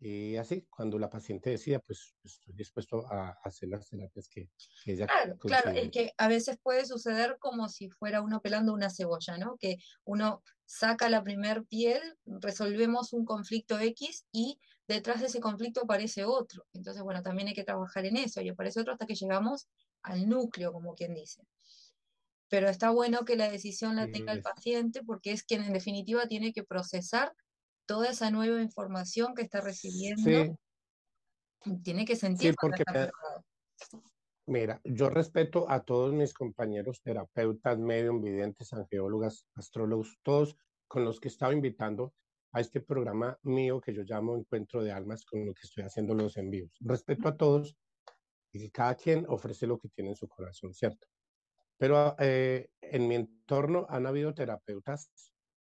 [0.00, 4.50] Y así, cuando la paciente decida, pues estoy dispuesto a hacer las terapias que,
[4.84, 8.72] que ella Claro, claro, es que a veces puede suceder como si fuera uno pelando
[8.72, 9.56] una cebolla, ¿no?
[9.58, 15.82] Que uno saca la primer piel, resolvemos un conflicto X y detrás de ese conflicto
[15.82, 16.66] aparece otro.
[16.72, 19.68] Entonces, bueno, también hay que trabajar en eso y aparece otro hasta que llegamos
[20.02, 21.42] al núcleo, como quien dice.
[22.50, 26.26] Pero está bueno que la decisión la tenga el paciente porque es quien en definitiva
[26.26, 27.32] tiene que procesar
[27.86, 30.58] toda esa nueva información que está recibiendo,
[31.82, 32.50] tiene que sentir.
[32.50, 32.82] Sí, porque
[34.46, 40.56] mira, yo respeto a todos mis compañeros terapeutas, medium, videntes, angeólogas, astrólogos, todos
[40.88, 42.12] con los que estaba invitando
[42.52, 46.14] a este programa mío que yo llamo Encuentro de Almas, con lo que estoy haciendo
[46.14, 46.76] los envíos.
[46.80, 47.76] Respeto a todos
[48.52, 51.06] y cada quien ofrece lo que tiene en su corazón, ¿cierto?
[51.80, 55.10] Pero eh, en mi entorno han habido terapeutas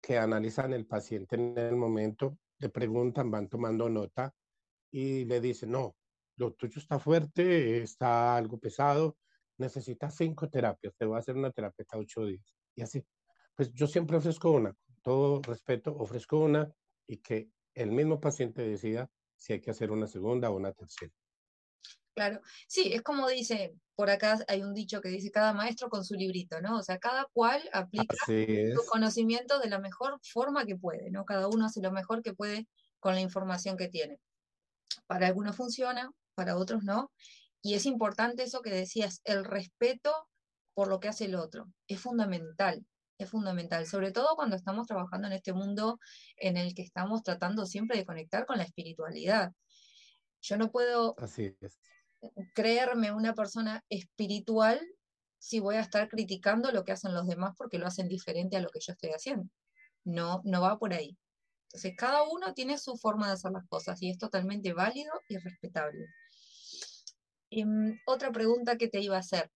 [0.01, 4.35] que analizan el paciente en el momento, le preguntan, van tomando nota
[4.91, 5.95] y le dicen, no,
[6.35, 9.15] lo tuyo está fuerte, está algo pesado,
[9.57, 12.43] necesitas cinco terapias, te voy a hacer una terapia cada ocho días.
[12.75, 13.01] Y así,
[13.55, 16.69] pues yo siempre ofrezco una, todo respeto, ofrezco una
[17.07, 21.13] y que el mismo paciente decida si hay que hacer una segunda o una tercera.
[22.13, 26.03] Claro, sí, es como dice, por acá hay un dicho que dice cada maestro con
[26.03, 26.77] su librito, ¿no?
[26.77, 31.23] O sea, cada cual aplica su conocimiento de la mejor forma que puede, ¿no?
[31.23, 32.67] Cada uno hace lo mejor que puede
[32.99, 34.19] con la información que tiene.
[35.07, 37.11] Para algunos funciona, para otros no.
[37.61, 40.11] Y es importante eso que decías, el respeto
[40.73, 41.71] por lo que hace el otro.
[41.87, 42.85] Es fundamental,
[43.17, 45.99] es fundamental, sobre todo cuando estamos trabajando en este mundo
[46.37, 49.51] en el que estamos tratando siempre de conectar con la espiritualidad.
[50.41, 51.79] Yo no puedo Así es
[52.53, 54.79] creerme una persona espiritual
[55.39, 58.61] si voy a estar criticando lo que hacen los demás porque lo hacen diferente a
[58.61, 59.49] lo que yo estoy haciendo.
[60.03, 61.17] No, no va por ahí.
[61.67, 65.37] Entonces, cada uno tiene su forma de hacer las cosas y es totalmente válido y
[65.37, 66.05] respetable.
[67.49, 69.49] Em, otra pregunta que te iba a hacer,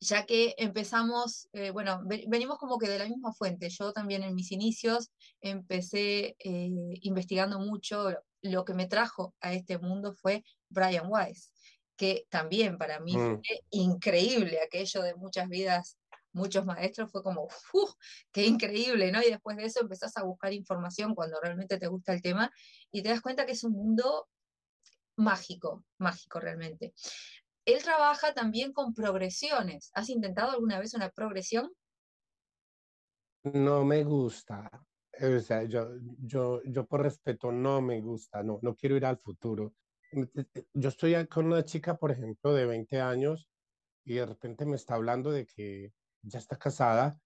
[0.00, 3.68] ya que empezamos, eh, bueno, venimos como que de la misma fuente.
[3.70, 6.70] Yo también en mis inicios empecé eh,
[7.02, 8.10] investigando mucho.
[8.44, 11.50] Lo que me trajo a este mundo fue Brian Weiss
[11.96, 13.40] que también para mí fue mm.
[13.70, 15.98] increíble aquello de muchas vidas,
[16.32, 17.92] muchos maestros, fue como, ¡uf!
[18.32, 19.12] ¡Qué increíble!
[19.12, 19.22] ¿no?
[19.22, 22.50] Y después de eso empezás a buscar información cuando realmente te gusta el tema
[22.90, 24.28] y te das cuenta que es un mundo
[25.16, 26.92] mágico, mágico realmente.
[27.64, 29.90] Él trabaja también con progresiones.
[29.94, 31.70] ¿Has intentado alguna vez una progresión?
[33.44, 34.68] No me gusta.
[35.20, 39.18] O sea, yo, yo, yo por respeto no me gusta, no, no quiero ir al
[39.18, 39.74] futuro.
[40.74, 43.48] Yo estoy con una chica, por ejemplo, de 20 años
[44.04, 47.20] y de repente me está hablando de que ya está casada,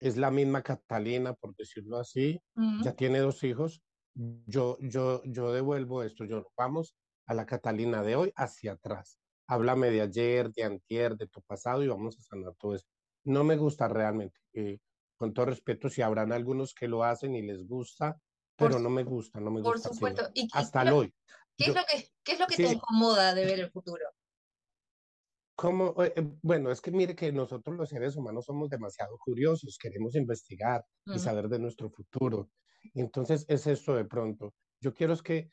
[0.00, 2.40] es la misma Catalina, por decirlo así,
[2.78, 3.82] ya tiene dos hijos.
[4.14, 9.18] Yo, yo, yo devuelvo esto, yo vamos a la Catalina de hoy hacia atrás.
[9.48, 12.86] Háblame de ayer, de antier, de tu pasado y vamos a sanar todo eso.
[13.24, 14.38] No me gusta realmente.
[14.54, 14.78] Eh,
[15.16, 18.20] con todo respeto, si habrán algunos que lo hacen y les gusta,
[18.56, 19.88] pero no me gusta, no me gusta.
[19.88, 20.30] Por supuesto.
[20.34, 21.12] ¿Y, hasta hoy.
[21.56, 24.04] ¿Qué, es lo que, qué es lo que te incomoda de ver el futuro?
[25.54, 29.78] Como, eh, eh, bueno, es que mire que nosotros los seres humanos somos demasiado curiosos,
[29.80, 32.50] queremos investigar y saber de nuestro futuro.
[32.94, 34.54] Entonces es esto de pronto.
[34.80, 35.48] Yo quiero es que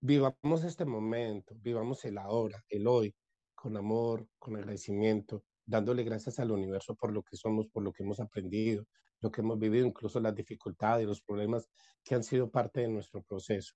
[0.00, 3.14] vivamos este momento, vivamos el ahora, el hoy,
[3.54, 8.02] con amor, con agradecimiento, dándole gracias al universo por lo que somos, por lo que
[8.02, 8.84] hemos aprendido,
[9.20, 11.68] lo que hemos vivido, incluso las dificultades, los problemas
[12.02, 13.74] que han sido parte de nuestro proceso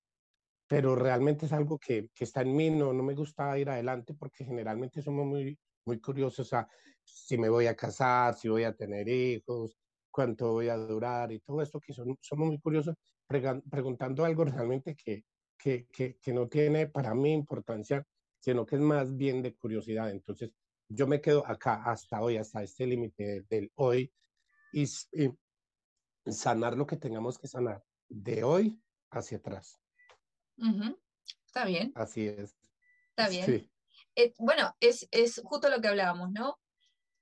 [0.67, 4.13] pero realmente es algo que, que está en mí, no, no me gusta ir adelante
[4.13, 6.67] porque generalmente somos muy, muy curiosos a
[7.03, 9.77] si me voy a casar, si voy a tener hijos,
[10.09, 12.95] cuánto voy a durar y todo esto que son, somos muy curiosos
[13.27, 15.23] preguntando algo realmente que,
[15.57, 18.05] que, que, que, no tiene para mí importancia,
[18.39, 20.11] sino que es más bien de curiosidad.
[20.11, 20.51] Entonces,
[20.93, 24.13] yo me quedo acá hasta hoy, hasta este límite del hoy
[24.71, 25.31] y, y
[26.31, 29.79] sanar lo que tengamos que sanar de hoy hacia atrás.
[31.45, 31.91] Está bien.
[31.95, 32.55] Así es.
[33.09, 33.69] Está bien.
[34.15, 36.59] Eh, bueno, es, es justo lo que hablábamos, ¿no?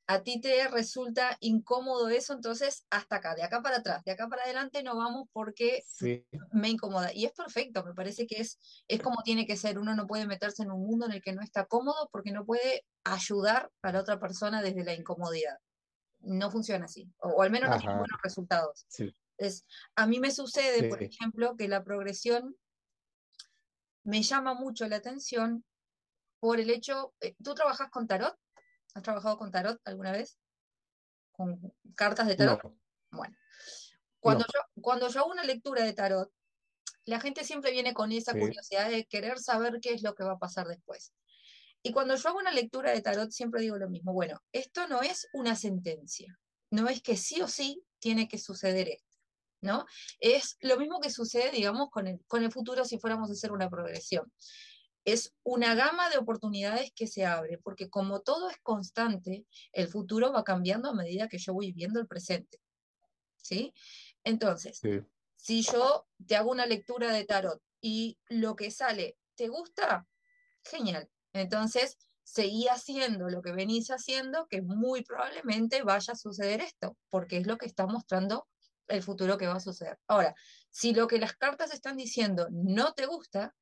[0.07, 4.27] A ti te resulta incómodo eso, entonces hasta acá, de acá para atrás, de acá
[4.27, 5.83] para adelante no vamos porque
[6.51, 7.13] me incomoda.
[7.13, 9.79] Y es perfecto, me parece que es, es como tiene que ser.
[9.79, 12.45] Uno no puede meterse en un mundo en el que no está cómodo porque no
[12.45, 15.57] puede ayudar a la otra persona desde la incomodidad.
[16.19, 18.85] No funciona así, o, al menos no tiene buenos resultados.
[19.37, 22.55] Es, a mí me sucede, por ejemplo, que la progresión
[24.03, 25.63] me llama mucho la atención
[26.39, 28.35] por el hecho, eh, ¿tú trabajas con tarot?
[28.93, 30.37] ¿Has trabajado con tarot alguna vez?
[31.31, 32.61] ¿Con cartas de tarot?
[33.11, 33.35] Bueno,
[34.19, 36.31] cuando, yo, cuando yo hago una lectura de tarot,
[37.05, 40.33] La gente siempre viene con esa curiosidad de querer saber qué es lo que va
[40.33, 41.13] a pasar después.
[41.83, 44.13] Y cuando yo hago una lectura de tarot, siempre digo lo mismo.
[44.13, 46.39] Bueno, esto no es una sentencia.
[46.69, 49.17] No es que sí o sí tiene que suceder esto.
[49.61, 49.85] ¿No?
[50.19, 53.51] Es lo mismo que sucede, digamos, con el, con el futuro si fuéramos a hacer
[53.51, 54.31] una progresión.
[55.03, 60.31] Es una gama de oportunidades que se abre, porque como todo es constante, el futuro
[60.31, 62.59] va cambiando a medida que yo voy viviendo el presente.
[63.37, 63.73] ¿Sí?
[64.23, 64.79] Entonces,
[65.35, 70.07] si yo te hago una lectura de tarot y lo que sale te gusta,
[70.63, 71.09] genial.
[71.33, 77.37] Entonces, seguí haciendo lo que venís haciendo, que muy probablemente vaya a suceder esto, porque
[77.37, 78.47] es lo que está mostrando
[78.87, 79.97] el futuro que va a suceder.
[80.07, 80.35] Ahora,
[80.69, 83.55] si lo que las cartas están diciendo no te gusta,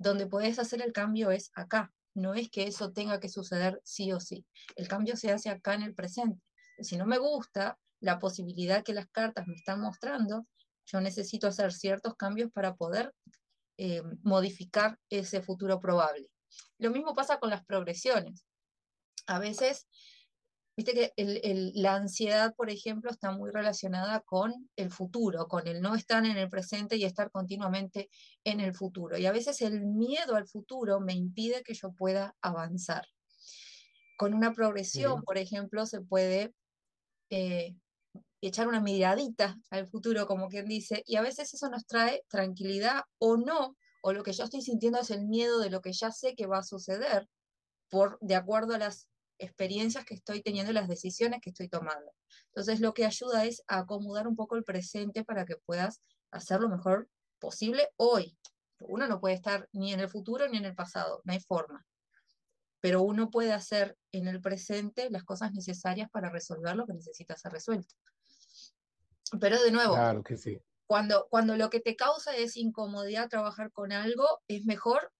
[0.00, 1.92] donde puedes hacer el cambio es acá.
[2.14, 4.46] No es que eso tenga que suceder sí o sí.
[4.74, 6.40] El cambio se hace acá en el presente.
[6.80, 10.46] Si no me gusta la posibilidad que las cartas me están mostrando,
[10.86, 13.12] yo necesito hacer ciertos cambios para poder
[13.76, 16.26] eh, modificar ese futuro probable.
[16.78, 18.46] Lo mismo pasa con las progresiones.
[19.26, 19.86] A veces,
[20.82, 25.94] viste que la ansiedad, por ejemplo, está muy relacionada con el futuro, con el no
[25.94, 28.08] estar en el presente y estar continuamente
[28.44, 29.18] en el futuro.
[29.18, 33.06] Y a veces el miedo al futuro me impide que yo pueda avanzar.
[34.16, 36.54] Con una progresión, por ejemplo, se puede
[37.28, 37.76] eh,
[38.40, 43.02] echar una miradita al futuro, como quien dice, y a veces eso nos trae tranquilidad
[43.18, 46.10] o no, o lo que yo estoy sintiendo es el miedo de lo que ya
[46.10, 47.28] sé que va a suceder,
[47.90, 49.09] por, de acuerdo a las
[49.40, 52.12] experiencias que estoy teniendo y las decisiones que estoy tomando.
[52.46, 56.00] Entonces, lo que ayuda es a acomodar un poco el presente para que puedas
[56.30, 58.38] hacer lo mejor posible hoy.
[58.80, 61.84] Uno no puede estar ni en el futuro ni en el pasado, no hay forma.
[62.80, 67.36] Pero uno puede hacer en el presente las cosas necesarias para resolver lo que necesita
[67.36, 67.94] ser resuelto.
[69.38, 70.60] Pero de nuevo, claro que sí.
[70.86, 75.12] Cuando, cuando lo que te causa es incomodidad trabajar con algo, es mejor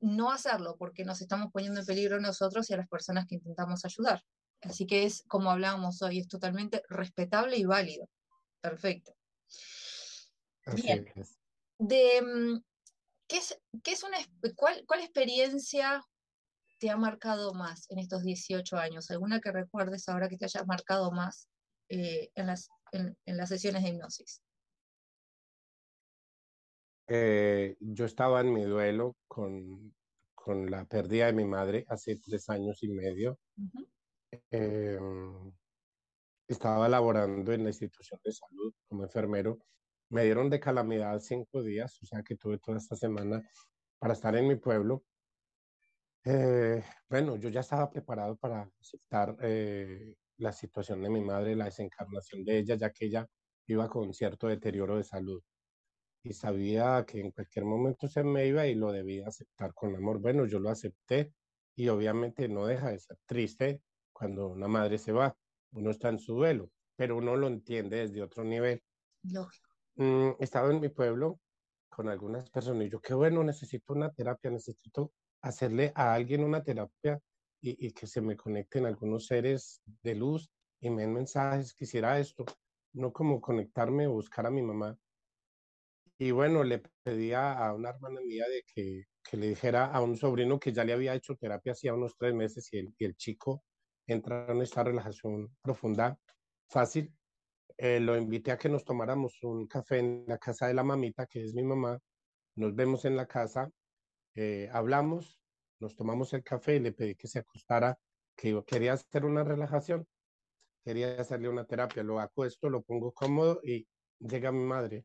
[0.00, 3.84] no hacerlo porque nos estamos poniendo en peligro nosotros y a las personas que intentamos
[3.84, 4.22] ayudar.
[4.62, 8.08] Así que es como hablábamos hoy, es totalmente respetable y válido.
[8.60, 9.14] Perfecto.
[10.74, 11.06] Bien.
[11.78, 12.62] De, mm,
[13.28, 14.18] ¿qué es, qué es una,
[14.56, 16.02] cuál, ¿Cuál experiencia
[16.78, 19.10] te ha marcado más en estos 18 años?
[19.10, 21.48] ¿Alguna que recuerdes ahora que te haya marcado más
[21.88, 24.42] eh, en, las, en las sesiones de hipnosis?
[27.10, 29.94] Eh, yo estaba en mi duelo con,
[30.34, 33.38] con, la pérdida de mi madre hace tres años y medio.
[34.50, 35.52] Em,
[36.46, 39.58] estaba laborando en la institución de salud como enfermero.
[40.10, 43.42] Me dieron de calamidad cinco días, o sea que tuve toda esta semana
[43.98, 45.02] para estar en mi pueblo.
[46.24, 51.66] Eh, bueno, yo ya estaba preparado para aceptar eh, la situación de mi madre, la
[51.66, 53.26] desencarnación de ella, ya que ella
[53.66, 55.42] iba con cierto deterioro de salud
[56.28, 60.18] y sabía que en cualquier momento se me iba y lo debía aceptar con amor.
[60.18, 61.32] Bueno, yo lo acepté
[61.74, 65.34] y obviamente no deja de ser triste cuando una madre se va.
[65.72, 68.82] Uno está en su duelo, pero uno lo entiende desde otro nivel.
[69.22, 69.70] Lógico.
[69.96, 71.40] Mm, estaba en mi pueblo
[71.88, 76.62] con algunas personas y yo, qué bueno, necesito una terapia, necesito hacerle a alguien una
[76.62, 77.18] terapia
[77.62, 82.20] y, y que se me conecten algunos seres de luz y me den mensajes, quisiera
[82.20, 82.44] esto,
[82.92, 84.96] no como conectarme o buscar a mi mamá
[86.18, 90.16] y bueno, le pedía a una hermana mía de que, que, le dijera a un
[90.16, 93.62] sobrino que ya le había hecho terapia hacía unos tres meses y el, el chico
[94.06, 96.18] entra en esta relajación profunda,
[96.68, 97.14] fácil.
[97.76, 101.26] Eh, lo invité a que nos tomáramos un café en la casa de la mamita,
[101.26, 102.00] que es mi mamá.
[102.56, 103.70] Nos vemos en la casa,
[104.34, 105.40] eh, hablamos,
[105.80, 107.96] nos tomamos el café y le pedí que se acostara,
[108.36, 110.08] que quería hacer una relajación,
[110.84, 112.02] quería hacerle una terapia.
[112.02, 113.86] Lo acuesto, lo pongo cómodo y
[114.18, 115.04] llega mi madre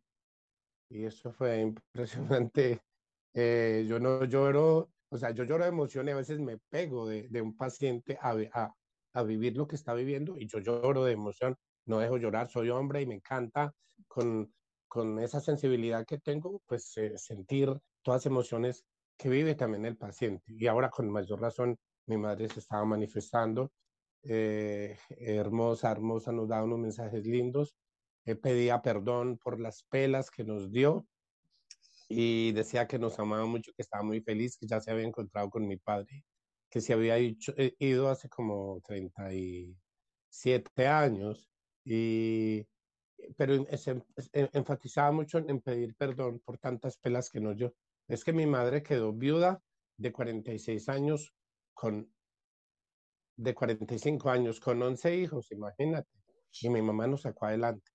[0.93, 2.79] y eso fue impresionante.
[3.35, 7.07] Eh, yo no lloro, o sea, yo lloro de emoción y a veces me pego
[7.07, 8.75] de, de un paciente a, a,
[9.11, 11.55] a, vivir lo que está viviendo y yo lloro de emoción,
[11.87, 13.73] no dejo llorar, soy hombre y me encanta
[14.07, 14.53] con,
[14.87, 18.85] con esa sensibilidad que tengo, pues eh, sentir todas las emociones
[19.17, 20.53] que vive también el paciente.
[20.53, 23.71] Y ahora con mayor razón mi madre se estaba manifestando,
[24.21, 27.73] eh, hermosa, hermosa, nos da unos mensajes lindos
[28.25, 31.07] pedía perdón por las pelas que nos dio
[32.07, 35.49] y decía que nos amaba mucho, que estaba muy feliz, que ya se había encontrado
[35.49, 36.23] con mi padre,
[36.69, 37.35] que se había eh,
[37.79, 41.49] ido hace como 37 años,
[41.83, 42.65] y,
[43.37, 43.65] pero
[44.33, 47.73] enfatizaba mucho en pedir perdón por tantas pelas que nos dio.
[48.07, 49.61] Es que mi madre quedó viuda
[49.97, 51.33] de 46 años
[51.73, 52.11] con
[53.35, 56.09] de 45 años con 11 hijos, imagínate.
[56.61, 57.92] Y mi mamá nos sacó adelante.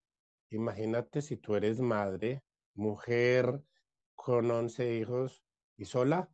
[0.50, 2.42] Imagínate si tú eres madre
[2.74, 3.62] mujer
[4.14, 5.44] con 11 hijos
[5.76, 6.30] y sola.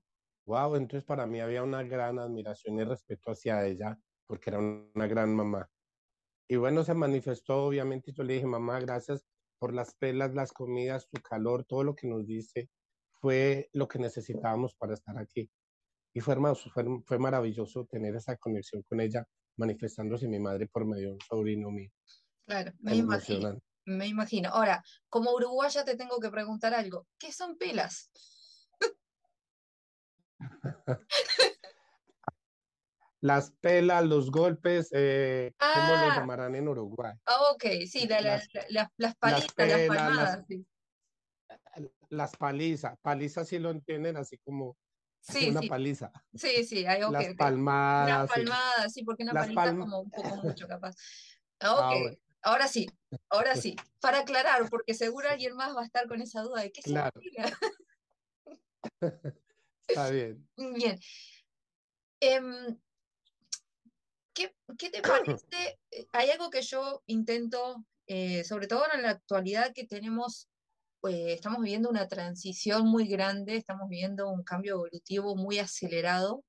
[0.47, 5.07] Wow, entonces para mí había una gran admiración y respeto hacia ella porque era una
[5.07, 5.69] gran mamá.
[6.49, 9.27] Y bueno, se manifestó, obviamente, yo le dije, mamá, gracias
[9.59, 12.69] por las pelas, las comidas, tu calor, todo lo que nos dice,
[13.21, 15.51] fue lo que necesitábamos para estar aquí.
[16.15, 20.87] Y fue hermoso, fue, fue maravilloso tener esa conexión con ella, manifestándose mi madre por
[20.87, 21.91] medio de un sobrino mío.
[22.47, 23.59] Claro, me imagino.
[23.87, 24.49] Me imagino.
[24.51, 27.07] Ahora, como uruguaya te tengo que preguntar algo.
[27.19, 28.11] ¿Qué son pelas?
[33.21, 37.15] las pelas, los golpes, eh, ¿cómo lo Ah, llamarán en Uruguay?
[37.27, 40.45] ah, ok, sí, la- la- Las, la- las las las palizas, las pelas, las, palmadas,
[40.49, 40.67] sí.
[42.11, 42.99] las palizas.
[43.01, 44.77] Palizas sí lo entienden así como
[45.21, 46.13] Sí, una sí, paliza.
[46.35, 47.31] sí, sí, hay, ok, Las ok.
[47.31, 49.05] Una palmadas, sí.
[49.05, 49.87] porque una Las paliza palmas.
[49.87, 50.95] como un poco mucho capaz.
[51.61, 52.87] Ah, Ah, Ok, bueno, ahora sí,
[53.29, 53.75] ahora sí.
[54.01, 57.21] Para aclarar, porque seguro alguien más va a estar con esa duda de qué claro,
[57.21, 57.53] pelas.
[59.89, 60.49] está bien.
[60.57, 60.99] Bien.
[62.21, 62.79] Em,
[64.35, 65.47] ¿Qué, qué te parece?
[65.91, 70.49] Eh, Hay algo que yo intento, eh, sobre todo en la actualidad que tenemos,
[71.09, 76.45] eh, estamos viviendo una transición muy grande, estamos viviendo un cambio evolutivo muy acelerado.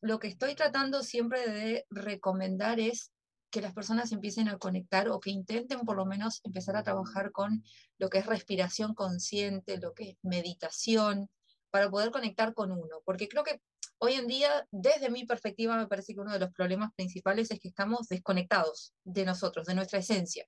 [0.00, 3.12] Lo que estoy tratando siempre de recomendar es
[3.50, 7.32] que las personas empiecen a conectar o que intenten por lo menos empezar a trabajar
[7.32, 7.64] con
[7.98, 11.30] lo que es respiración consciente, lo que es meditación,
[11.70, 13.60] para poder conectar con uno, porque creo que
[14.00, 17.58] Hoy en día, desde mi perspectiva, me parece que uno de los problemas principales es
[17.58, 20.46] que estamos desconectados de nosotros, de nuestra esencia.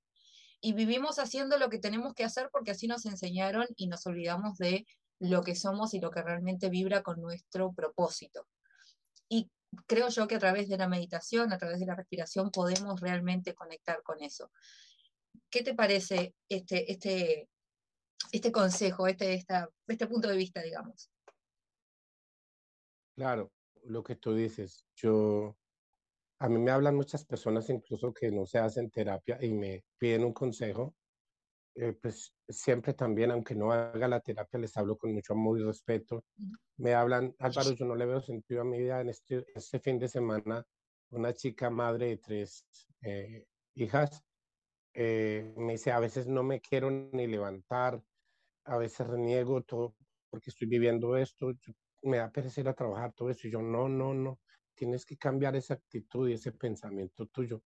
[0.61, 4.57] Y vivimos haciendo lo que tenemos que hacer porque así nos enseñaron y nos olvidamos
[4.59, 4.87] de
[5.19, 8.47] lo que somos y lo que realmente vibra con nuestro propósito.
[9.87, 13.55] Creo yo que a través de la meditación, a través de la respiración, podemos realmente
[13.55, 14.51] conectar con eso.
[15.49, 17.49] ¿Qué te parece este, este,
[18.33, 21.11] este consejo, este, esta, este punto de vista, digamos?
[23.17, 23.53] Claro,
[23.85, 25.57] lo que tú dices, yo,
[26.39, 30.25] a mí me hablan muchas personas incluso que no se hacen terapia y me piden
[30.25, 30.95] un consejo.
[31.75, 35.65] Eh, pues siempre también, aunque no haga la terapia, les hablo con mucho amor y
[35.65, 36.25] respeto.
[36.79, 39.99] Me hablan, Álvaro, yo no le veo sentido a mi vida en este, este fin
[39.99, 40.65] de semana.
[41.11, 42.67] Una chica madre de tres
[43.03, 43.45] eh,
[43.75, 44.23] hijas
[44.95, 48.03] eh, me dice, a veces no me quiero ni levantar,
[48.65, 49.95] a veces reniego todo
[50.31, 53.47] porque estoy viviendo esto, yo- me da pereza ir a trabajar, todo eso.
[53.49, 54.41] Y yo, no, no, no,
[54.75, 57.63] tienes que cambiar esa actitud y ese pensamiento tuyo.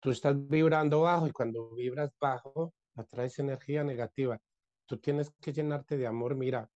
[0.00, 4.40] Tú estás vibrando bajo y cuando vibras bajo, atraes energía negativa.
[4.86, 6.36] Tú tienes que llenarte de amor.
[6.36, 6.70] Mira,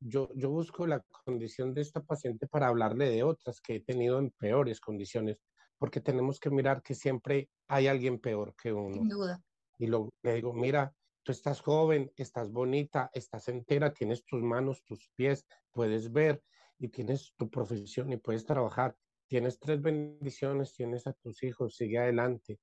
[0.00, 4.18] yo, yo busco la condición de esta paciente para hablarle de otras que he tenido
[4.18, 5.38] en peores condiciones,
[5.78, 8.94] porque tenemos que mirar que siempre hay alguien peor que uno.
[8.94, 9.42] Sin duda.
[9.78, 14.84] Y lo, le digo, mira, tú estás joven, estás bonita, estás entera, tienes tus manos,
[14.84, 16.42] tus pies, puedes ver
[16.78, 18.96] y tienes tu profesión y puedes trabajar.
[19.28, 22.58] Tienes tres bendiciones, tienes a tus hijos, sigue adelante.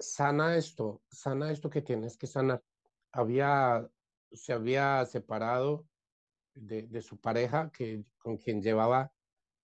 [0.00, 2.62] Sana esto, sana esto que tienes que sanar.
[3.12, 3.88] Había,
[4.32, 5.86] se había separado
[6.54, 9.12] de, de su pareja que, con quien llevaba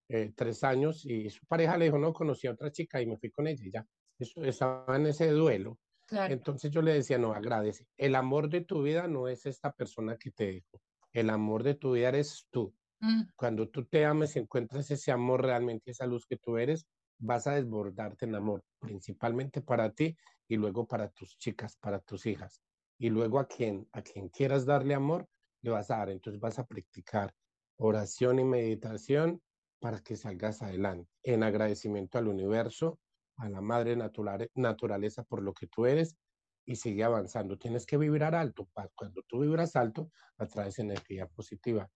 [0.09, 3.17] eh, tres años y su pareja le dijo, no, conocí a otra chica y me
[3.17, 3.87] fui con ella y ya.
[4.19, 5.79] Eso, estaba en ese duelo.
[6.07, 6.33] Claro.
[6.33, 7.87] Entonces yo le decía, no, agradece.
[7.97, 10.81] El amor de tu vida no es esta persona que te dejó.
[11.13, 12.75] El amor de tu vida eres tú.
[13.01, 16.87] Mm, Cuando tú te ames y encuentras ese amor realmente, esa luz que tú eres,
[17.19, 20.17] vas a desbordarte en amor, principalmente para ti
[20.49, 22.63] y luego para tus chicas, para tus hijas.
[22.99, 25.29] Y luego a quien, a quien quieras darle amor,
[25.63, 26.11] le vas a dar.
[26.11, 27.35] Entonces vas a practicar
[27.79, 29.43] oración y meditación
[29.81, 33.01] para que salgas adelante en agradecimiento al universo,
[33.37, 36.17] a la madre naturale- naturaleza por lo que tú eres
[36.65, 37.59] y sigue avanzando.
[37.59, 38.69] Tienes que vibrar alto.
[38.95, 41.91] Cuando tú vibras alto, atraes energía positiva.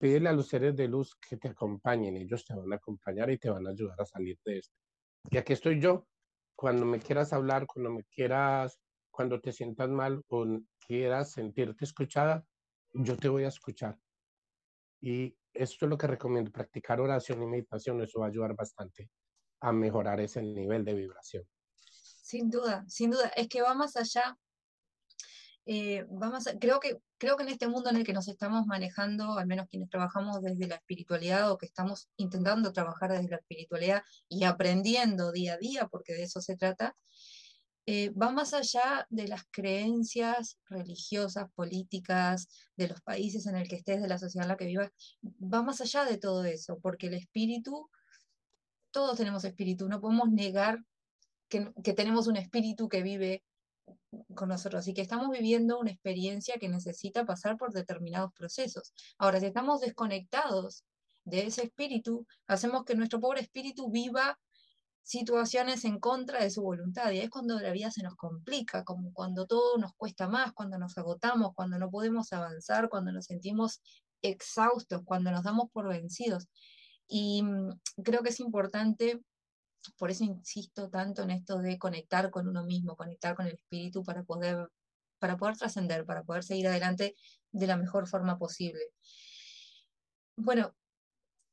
[0.00, 2.16] Pídele a los seres de luz que te acompañen.
[2.16, 4.74] Ellos te van a acompañar y te van a ayudar a salir de esto.
[5.30, 6.06] Y aquí estoy yo.
[6.56, 8.80] Cuando me quieras hablar, cuando me quieras,
[9.10, 10.46] cuando te sientas mal o
[10.86, 12.42] quieras sentirte escuchada,
[12.94, 13.98] yo te voy a escuchar.
[15.02, 18.00] Y esto es lo que recomiendo, practicar oración y meditación.
[18.00, 19.10] Eso va a ayudar bastante
[19.60, 21.44] a mejorar ese nivel de vibración.
[21.84, 23.28] Sin duda, sin duda.
[23.36, 24.38] Es que va más allá.
[25.66, 28.28] Eh, va más a- creo que, creo que en este mundo en el que nos
[28.28, 33.28] estamos manejando, al menos quienes trabajamos desde la espiritualidad o que estamos intentando trabajar desde
[33.28, 36.96] la espiritualidad y aprendiendo día a día, porque de eso se trata,
[37.86, 43.76] eh, va más allá de las creencias religiosas, políticas, de los países en el que
[43.76, 44.90] estés, de la sociedad en la que vivas,
[45.22, 47.90] va más allá de todo eso, porque el espíritu,
[48.92, 50.78] todos tenemos espíritu, no podemos negar
[51.48, 53.44] que, que tenemos un espíritu que vive
[54.34, 58.92] con nosotros y que estamos viviendo una experiencia que necesita pasar por determinados procesos.
[59.18, 60.84] Ahora, si estamos desconectados
[61.24, 64.38] de ese espíritu, hacemos que nuestro pobre espíritu viva
[65.02, 67.10] situaciones en contra de su voluntad.
[67.10, 70.78] Y es cuando la vida se nos complica, como cuando todo nos cuesta más, cuando
[70.78, 73.80] nos agotamos, cuando no podemos avanzar, cuando nos sentimos
[74.22, 76.48] exhaustos, cuando nos damos por vencidos.
[77.08, 79.20] Y mm, creo que es importante,
[79.96, 84.02] por eso insisto tanto en esto de conectar con uno mismo, conectar con el espíritu
[84.04, 84.68] para poder,
[85.18, 87.14] para poder trascender, para poder seguir adelante
[87.50, 88.80] de la mejor forma posible.
[90.36, 90.74] Bueno,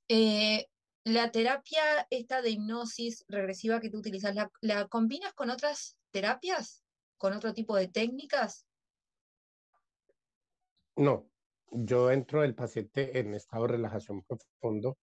[0.08, 0.68] eh,
[1.04, 6.84] la terapia esta de hipnosis regresiva que tú utilizas, ¿la, combinas con otras terapias?
[7.18, 8.66] ¿Con otro tipo de técnicas?
[10.96, 11.30] No,
[11.72, 14.98] yo entro el paciente en estado de relajación profundo.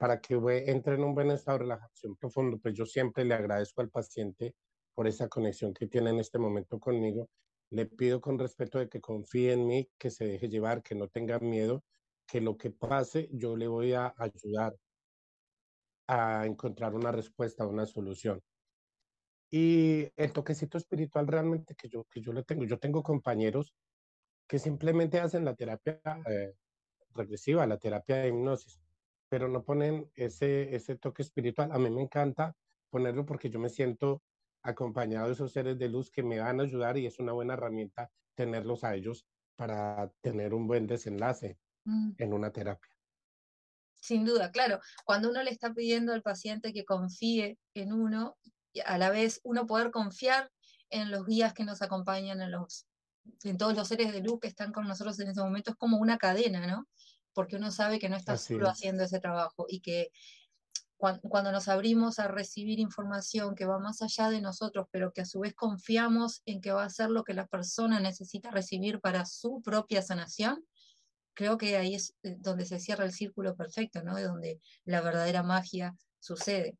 [0.00, 0.34] Para que
[0.68, 4.54] entre en un buen estado de relajación profundo, pues yo siempre le agradezco al paciente
[4.94, 7.28] por esa conexión que tiene en este momento conmigo.
[7.68, 11.08] Le pido con respeto de que confíe en mí, que se deje llevar, que no
[11.08, 11.84] tenga miedo,
[12.26, 14.74] que lo que pase yo le voy a ayudar
[16.06, 18.40] a encontrar una respuesta, una solución.
[19.50, 23.74] Y el toquecito espiritual realmente que yo, que yo le tengo, yo tengo compañeros
[24.48, 26.54] que simplemente hacen la terapia eh,
[27.10, 28.80] regresiva, la terapia de hipnosis,
[29.30, 31.70] pero no ponen ese, ese toque espiritual.
[31.72, 32.54] A mí me encanta
[32.90, 34.22] ponerlo porque yo me siento
[34.62, 37.54] acompañado de esos seres de luz que me van a ayudar y es una buena
[37.54, 39.24] herramienta tenerlos a ellos
[39.56, 42.12] para tener un buen desenlace mm.
[42.18, 42.90] en una terapia.
[44.00, 44.80] Sin duda, claro.
[45.04, 48.36] Cuando uno le está pidiendo al paciente que confíe en uno,
[48.84, 50.50] a la vez uno poder confiar
[50.88, 52.86] en los guías que nos acompañan, en, los,
[53.44, 55.98] en todos los seres de luz que están con nosotros en ese momento, es como
[55.98, 56.88] una cadena, ¿no?
[57.32, 60.10] Porque uno sabe que no está solo haciendo ese trabajo y que
[61.00, 65.24] cuando, nos abrimos a recibir información que va más allá de nosotros, pero que a
[65.24, 69.24] su vez confiamos en que va a ser lo que la persona necesita recibir para
[69.24, 70.62] su propia sanación,
[71.32, 74.14] creo que ahí es eh, donde se cierra el círculo perfecto, ¿no?
[74.14, 76.76] De donde la verdadera magia sucede.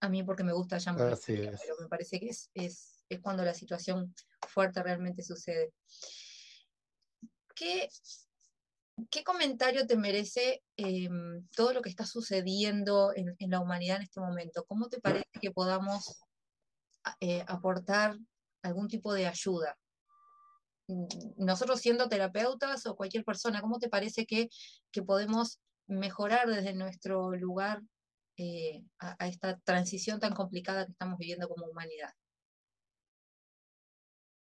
[0.00, 3.54] A mí porque me gusta llamar, pero me parece que es, es, es, cuando la
[3.54, 4.14] situación
[4.48, 5.72] fuerte realmente sucede.
[7.56, 7.88] ¿Qué,
[9.10, 14.02] qué comentario te merece em, todo lo que está sucediendo en, en, la humanidad en
[14.02, 14.64] este momento?
[14.66, 16.20] ¿Cómo te parece que podamos
[17.20, 18.16] eh, aportar
[18.62, 19.76] algún tipo de ayuda?
[21.36, 24.48] nosotros siendo terapeutas o cualquier persona, ¿cómo te parece que,
[25.04, 27.82] podemos mejorar desde nuestro lugar
[28.38, 32.10] eh, a, esta transición tan complicada que estamos viviendo como humanidad?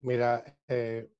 [0.02, 1.10] Mira, eh,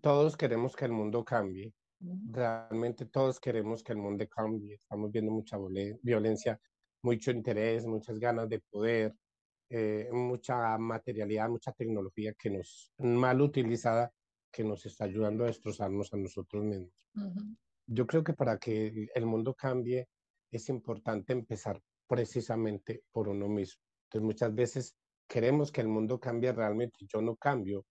[0.00, 1.72] todos queremos que el mundo cambie.
[2.00, 4.74] Realmente todos queremos que el mundo cambie.
[4.74, 5.58] Estamos viendo mucha
[6.02, 6.60] violencia,
[7.02, 9.14] mucho interés, muchas ganas de poder,
[9.70, 14.12] eh, mucha materialidad, mucha tecnología que nos mal utilizada
[14.50, 17.06] que nos está ayudando a destrozarnos a nosotros mismos.
[17.86, 20.08] Yo creo que para que el mundo cambie
[20.50, 23.82] es importante empezar precisamente por uno mismo.
[24.04, 24.96] Entonces muchas veces
[25.28, 27.84] queremos que el mundo cambie realmente, yo no cambio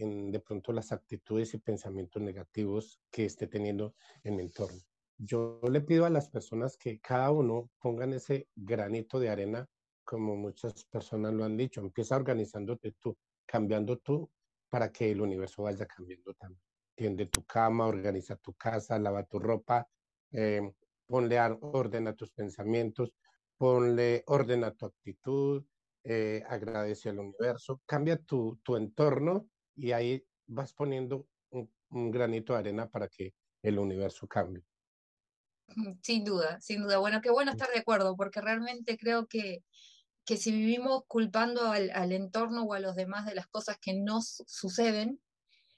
[0.00, 3.94] de pronto las actitudes y pensamientos negativos que esté teniendo
[4.24, 4.80] en mi entorno.
[5.18, 9.68] Yo le pido a las personas que cada uno pongan ese granito de arena,
[10.02, 14.30] como muchas personas lo han dicho, empieza organizándote tú, cambiando tú
[14.70, 16.62] para que el universo vaya cambiando también.
[16.94, 19.86] Tiende tu cama, organiza tu casa, lava tu ropa,
[20.32, 20.72] eh,
[21.06, 23.14] ponle orden a tus pensamientos,
[23.58, 25.64] ponle orden a tu actitud,
[26.02, 29.48] eh, agradece al universo, cambia tu, entorno
[29.80, 34.62] y ahí vas poniendo un, un granito de arena para que el universo cambie.
[36.02, 36.98] Sin duda, sin duda.
[36.98, 39.62] Bueno, qué bueno estar de acuerdo, porque realmente creo que
[40.30, 44.44] que si vivimos culpando al, entorno o a los demás de las cosas que nos
[44.46, 45.20] suceden,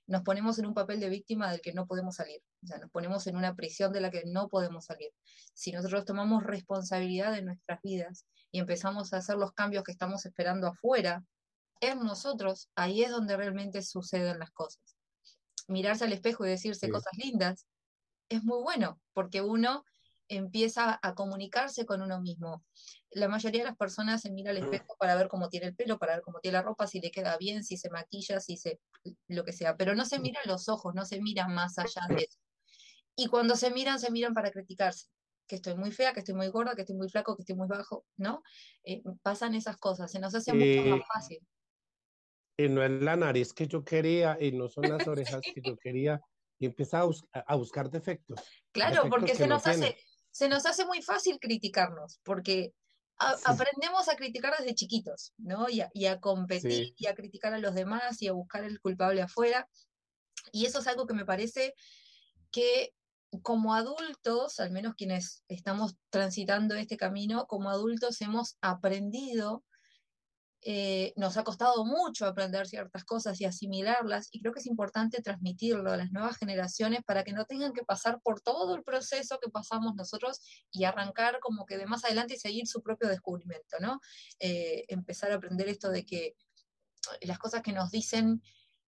[0.07, 2.42] nos ponemos en un papel de víctima del que no podemos salir.
[2.62, 5.09] O sea, nos ponemos en una prisión de la que no podemos salir.
[5.55, 10.26] Si nosotros tomamos responsabilidad de nuestras vidas y empezamos a hacer los cambios que estamos
[10.26, 11.24] esperando afuera,
[11.83, 14.97] en nosotros, ahí es donde realmente suceden las cosas.
[15.68, 17.66] Mirarse al espejo y decirse cosas lindas
[18.28, 19.85] es muy bueno, porque uno
[20.28, 22.64] empieza a comunicarse con uno mismo.
[23.11, 25.99] La mayoría de las personas se mira al espejo para ver cómo tiene el pelo,
[25.99, 28.80] para ver cómo tiene la ropa, si le queda bien, si se maquilla, si se
[29.28, 32.22] lo que sea, pero no se miran los ojos, no se miran más allá de
[32.22, 32.39] eso.
[33.16, 35.09] Y cuando se miran, se miran para criticarse,
[35.47, 37.68] que estoy muy fea, que estoy muy gorda, que estoy muy flaco, que estoy muy
[37.68, 38.43] bajo, ¿no?
[38.85, 41.47] Eh, pasan esas cosas, se nos hace mucho más fácil.
[42.57, 45.76] Y no es la nariz que yo quería y no son las orejas que yo
[45.76, 46.20] quería
[46.59, 48.40] y empieza a, buscar defectos.
[48.72, 49.96] Claro, porque se nos hace
[50.32, 52.72] se nos hace muy fácil criticarnos, porque
[53.44, 55.66] aprendemos a criticar desde chiquitos, ¿no?
[55.68, 59.68] Y a, competir y a criticar a los demás y a buscar el culpable afuera.
[60.50, 61.74] Y eso es algo que me parece
[62.50, 62.92] que
[63.42, 69.62] como adultos, al menos quienes estamos transitando este camino, como adultos hemos aprendido
[70.65, 75.21] eh, nos ha costado mucho aprender ciertas cosas y asimilarlas y creo que es importante
[75.21, 79.41] transmitirlo a las nuevas generaciones para que no tengan que pasar por todo el proceso
[79.43, 80.41] que pasamos nosotros
[80.71, 84.01] y arrancar como que de más adelante y seguir su propio descubrimiento, ¿no?
[84.39, 86.37] Eh, empezar a aprender esto de que
[87.23, 88.41] las cosas que nos dicen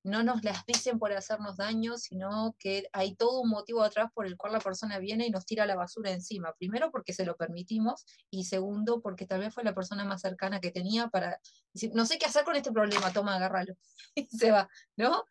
[0.05, 4.27] no nos las dicen por hacernos daño, sino que hay todo un motivo atrás por
[4.27, 6.53] el cual la persona viene y nos tira la basura encima.
[6.59, 10.61] Primero porque se lo permitimos y segundo porque tal vez fue la persona más cercana
[10.61, 11.41] que tenía para
[11.73, 13.75] decir, no sé qué hacer con este problema, toma, agárralo.
[14.15, 15.25] y se va, ¿no?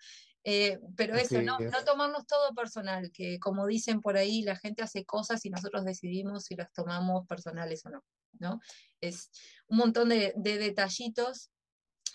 [0.43, 4.81] Eh, pero eso, no, no tomarnos todo personal, que como dicen por ahí, la gente
[4.81, 8.03] hace cosas y nosotros decidimos si las tomamos personales o no,
[8.39, 8.59] ¿no?
[8.99, 9.29] Es
[9.67, 11.51] un montón de, de detallitos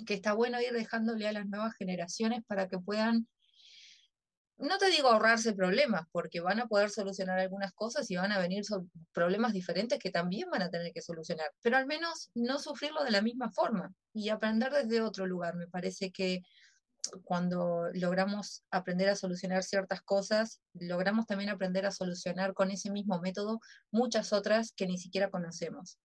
[0.06, 3.28] que está bueno ir dejándole a las nuevas generaciones para que puedan,
[4.56, 8.38] no te digo ahorrarse problemas, porque van a poder solucionar algunas cosas y van a
[8.38, 8.64] venir
[9.12, 13.10] problemas diferentes que también van a tener que solucionar, pero al menos no sufrirlo de
[13.10, 15.54] la misma forma y aprender desde otro lugar.
[15.56, 16.42] Me parece que
[17.24, 23.20] cuando logramos aprender a solucionar ciertas cosas, logramos también aprender a solucionar con ese mismo
[23.20, 25.98] método muchas otras que ni siquiera conocemos.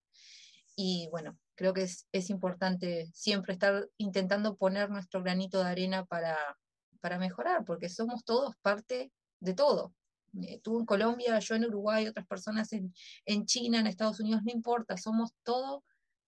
[0.75, 6.05] Y bueno, creo que es, es importante siempre estar intentando poner nuestro granito de arena
[6.05, 6.37] para,
[6.99, 9.93] para mejorar, porque somos todos parte de todo.
[10.41, 12.93] Eh, tú en Colombia, yo en Uruguay, otras personas en,
[13.25, 15.83] en China, en Estados Unidos, no importa, somos todo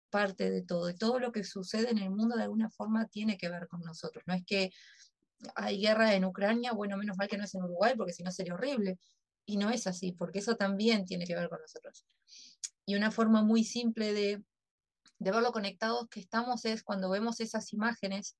[0.10, 0.90] parte de todo.
[0.90, 3.82] Y todo lo que sucede en el mundo de alguna forma tiene que ver con
[3.82, 4.24] nosotros.
[4.28, 4.72] No es que
[5.56, 8.32] hay guerra en Ucrania, bueno, menos mal que no es en Uruguay, porque si no
[8.32, 8.98] sería horrible.
[9.46, 12.06] Y no es así, porque eso también tiene que ver con nosotros.
[12.86, 14.44] Y una forma muy simple de,
[15.20, 18.38] de ver lo conectados que estamos es cuando vemos esas imágenes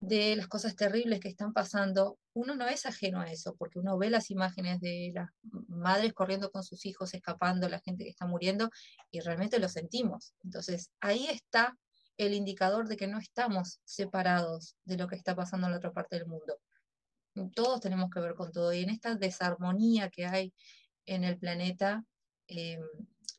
[0.00, 3.98] de las cosas terribles que están pasando, uno no es ajeno a eso, porque uno
[3.98, 5.30] ve las imágenes de las
[5.68, 8.70] madres corriendo con sus hijos, escapando, la gente que está muriendo,
[9.10, 10.34] y realmente lo sentimos.
[10.44, 11.76] Entonces, ahí está
[12.16, 15.92] el indicador de que no estamos separados de lo que está pasando en la otra
[15.92, 16.60] parte del mundo.
[17.54, 20.54] Todos tenemos que ver con todo, y en esta desarmonía que hay
[21.06, 22.04] en el planeta,
[22.48, 22.80] eh,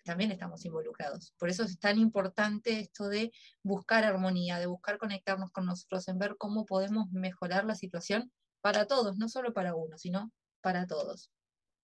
[0.03, 1.33] también estamos involucrados.
[1.37, 3.31] Por eso es tan importante esto de
[3.63, 8.31] buscar armonía, de buscar conectarnos con nosotros, en ver cómo podemos mejorar la situación
[8.61, 10.31] para todos, no solo para uno, sino
[10.61, 11.31] para todos.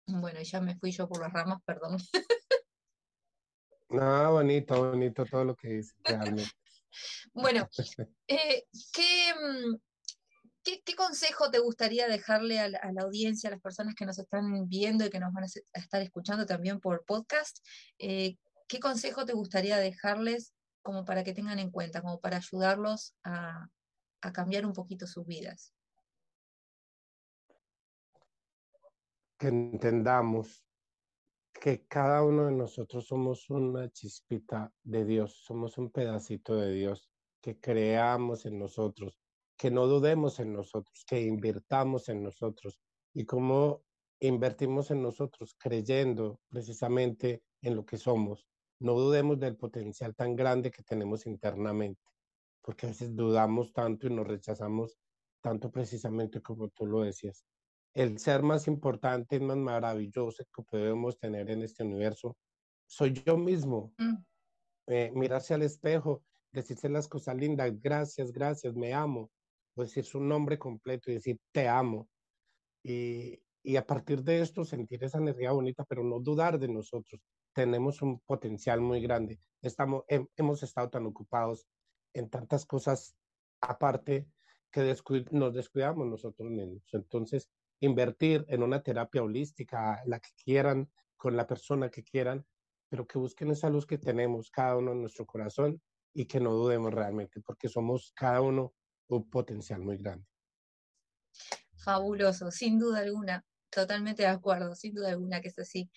[0.06, 1.98] Bueno, ya me fui yo por las ramas, perdón.
[3.90, 6.50] No, bonito, bonito todo lo que dice, realmente.
[7.32, 7.68] bueno,
[8.26, 9.32] eh, ¿qué,
[10.64, 15.04] ¿Qué, consejo te gustaría dejarle a la, audiencia, a las personas que nos están viendo
[15.04, 17.58] y que nos van a estar escuchando también por podcast?
[17.98, 23.14] Eh, ¿Qué consejo te gustaría dejarles como para que tengan en cuenta, como para ayudarlos
[23.24, 23.68] a,
[24.22, 25.74] a cambiar un poquito sus vidas?
[29.38, 30.64] Que entendamos
[31.52, 37.10] que cada uno de nosotros somos una chispita de Dios, somos un pedacito de Dios,
[37.42, 39.23] que creamos en nosotros,
[39.56, 42.80] que no dudemos en nosotros, que invirtamos en nosotros.
[43.12, 43.84] Y cómo
[44.20, 48.46] invertimos en nosotros creyendo precisamente en lo que somos.
[48.80, 52.02] No dudemos del potencial tan grande que tenemos internamente,
[52.62, 54.98] porque a veces dudamos tanto y nos rechazamos
[55.40, 57.44] tanto precisamente como tú lo decías.
[57.94, 62.36] El ser más importante y más maravilloso que podemos tener en este universo
[62.86, 63.92] soy yo mismo.
[63.98, 64.16] Mm.
[64.86, 69.30] Eh, mirarse al espejo, decirse las cosas lindas, gracias, gracias, me amo,
[69.82, 72.08] decir su nombre completo y decir te amo.
[72.82, 77.20] Y, y a partir de esto sentir esa energía bonita, pero no dudar de nosotros.
[77.54, 79.38] Tenemos un potencial muy grande.
[79.62, 80.04] Estamos,
[80.36, 81.66] hemos estado tan ocupados
[82.12, 83.16] en tantas cosas
[83.60, 84.28] aparte
[84.70, 84.94] que
[85.30, 86.82] nos descuidamos nosotros mismos.
[86.92, 87.48] Entonces,
[87.80, 92.44] invertir en una terapia holística, la que quieran, con la persona que quieran,
[92.90, 95.80] pero que busquen esa luz que tenemos cada uno en nuestro corazón
[96.12, 98.74] y que no dudemos realmente, porque somos cada uno
[99.08, 100.26] un potencial muy grande.
[101.76, 105.90] Fabuloso, sin duda alguna, totalmente de acuerdo, sin duda alguna que es así.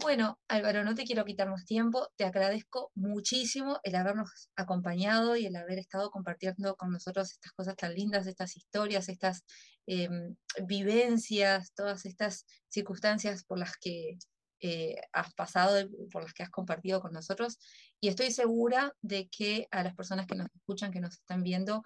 [0.00, 5.46] Bueno, Álvaro, no te quiero quitar más tiempo, te agradezco muchísimo el habernos acompañado y
[5.46, 9.42] el haber estado compartiendo con nosotros estas cosas tan lindas, estas historias, estas
[9.86, 10.36] em,
[10.68, 14.18] vivencias, todas estas circunstancias por las que
[14.60, 17.58] eh, has pasado, por las que has compartido con nosotros.
[18.00, 21.82] Y estoy segura de que a las personas que nos escuchan, que nos están viendo,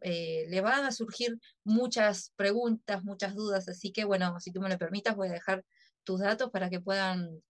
[0.00, 3.68] eh, le van a surgir muchas preguntas, muchas dudas.
[3.68, 5.64] Así que, bueno, si tú me lo permitas, voy a dejar
[6.04, 7.42] tus datos para que puedan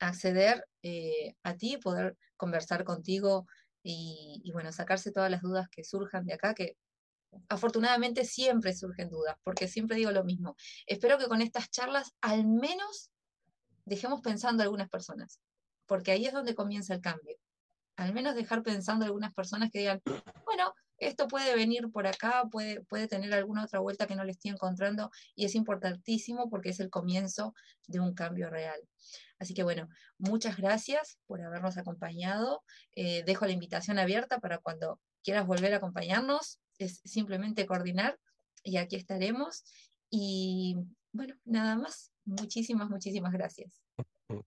[0.00, 3.46] acceder eh, a ti, poder conversar contigo
[3.82, 6.76] y, y, bueno, sacarse todas las dudas que surjan de acá, que
[7.48, 10.56] afortunadamente siempre surgen dudas, porque siempre digo lo mismo.
[10.86, 13.10] Espero que con estas charlas al menos
[13.84, 15.40] dejemos pensando a algunas personas,
[15.86, 17.36] porque ahí es donde comienza el cambio.
[17.96, 20.02] Al menos dejar pensando a algunas personas que digan,
[20.44, 24.32] bueno, esto puede venir por acá, puede, puede tener alguna otra vuelta que no le
[24.32, 27.54] estoy encontrando y es importantísimo porque es el comienzo
[27.86, 28.80] de un cambio real.
[29.38, 32.62] Así que bueno, muchas gracias por habernos acompañado.
[32.94, 38.18] Eh, dejo la invitación abierta para cuando quieras volver a acompañarnos, es simplemente coordinar
[38.62, 39.64] y aquí estaremos.
[40.10, 40.76] Y
[41.12, 42.13] bueno, nada más.
[42.24, 43.82] Muchísimas, muchísimas gracias.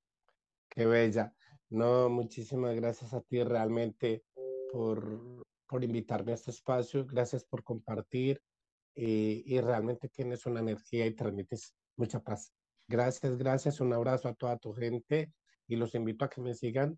[0.69, 1.34] Qué bella.
[1.69, 4.23] No, muchísimas gracias a ti realmente
[4.71, 7.05] por, por invitarme a este espacio.
[7.05, 8.41] Gracias por compartir
[8.95, 12.53] y, y realmente tienes una energía y transmites mucha paz.
[12.88, 13.82] Gracias, gracias.
[13.82, 15.34] Un abrazo a toda tu gente
[15.67, 16.97] y los invito a que me sigan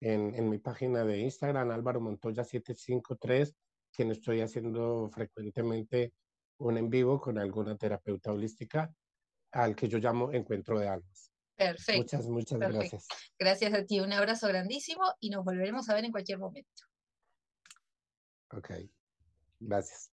[0.00, 3.54] en, en mi página de Instagram, Álvaro Montoya 753,
[3.92, 6.12] quien estoy haciendo frecuentemente
[6.58, 8.94] un en vivo con alguna terapeuta holística
[9.54, 11.30] al que yo llamo Encuentro de Almas.
[11.56, 11.98] Perfecto.
[11.98, 12.78] Muchas, muchas perfecto.
[12.78, 13.06] gracias.
[13.38, 14.00] Gracias a ti.
[14.00, 16.82] Un abrazo grandísimo y nos volveremos a ver en cualquier momento.
[18.50, 18.70] Ok.
[19.60, 20.13] Gracias.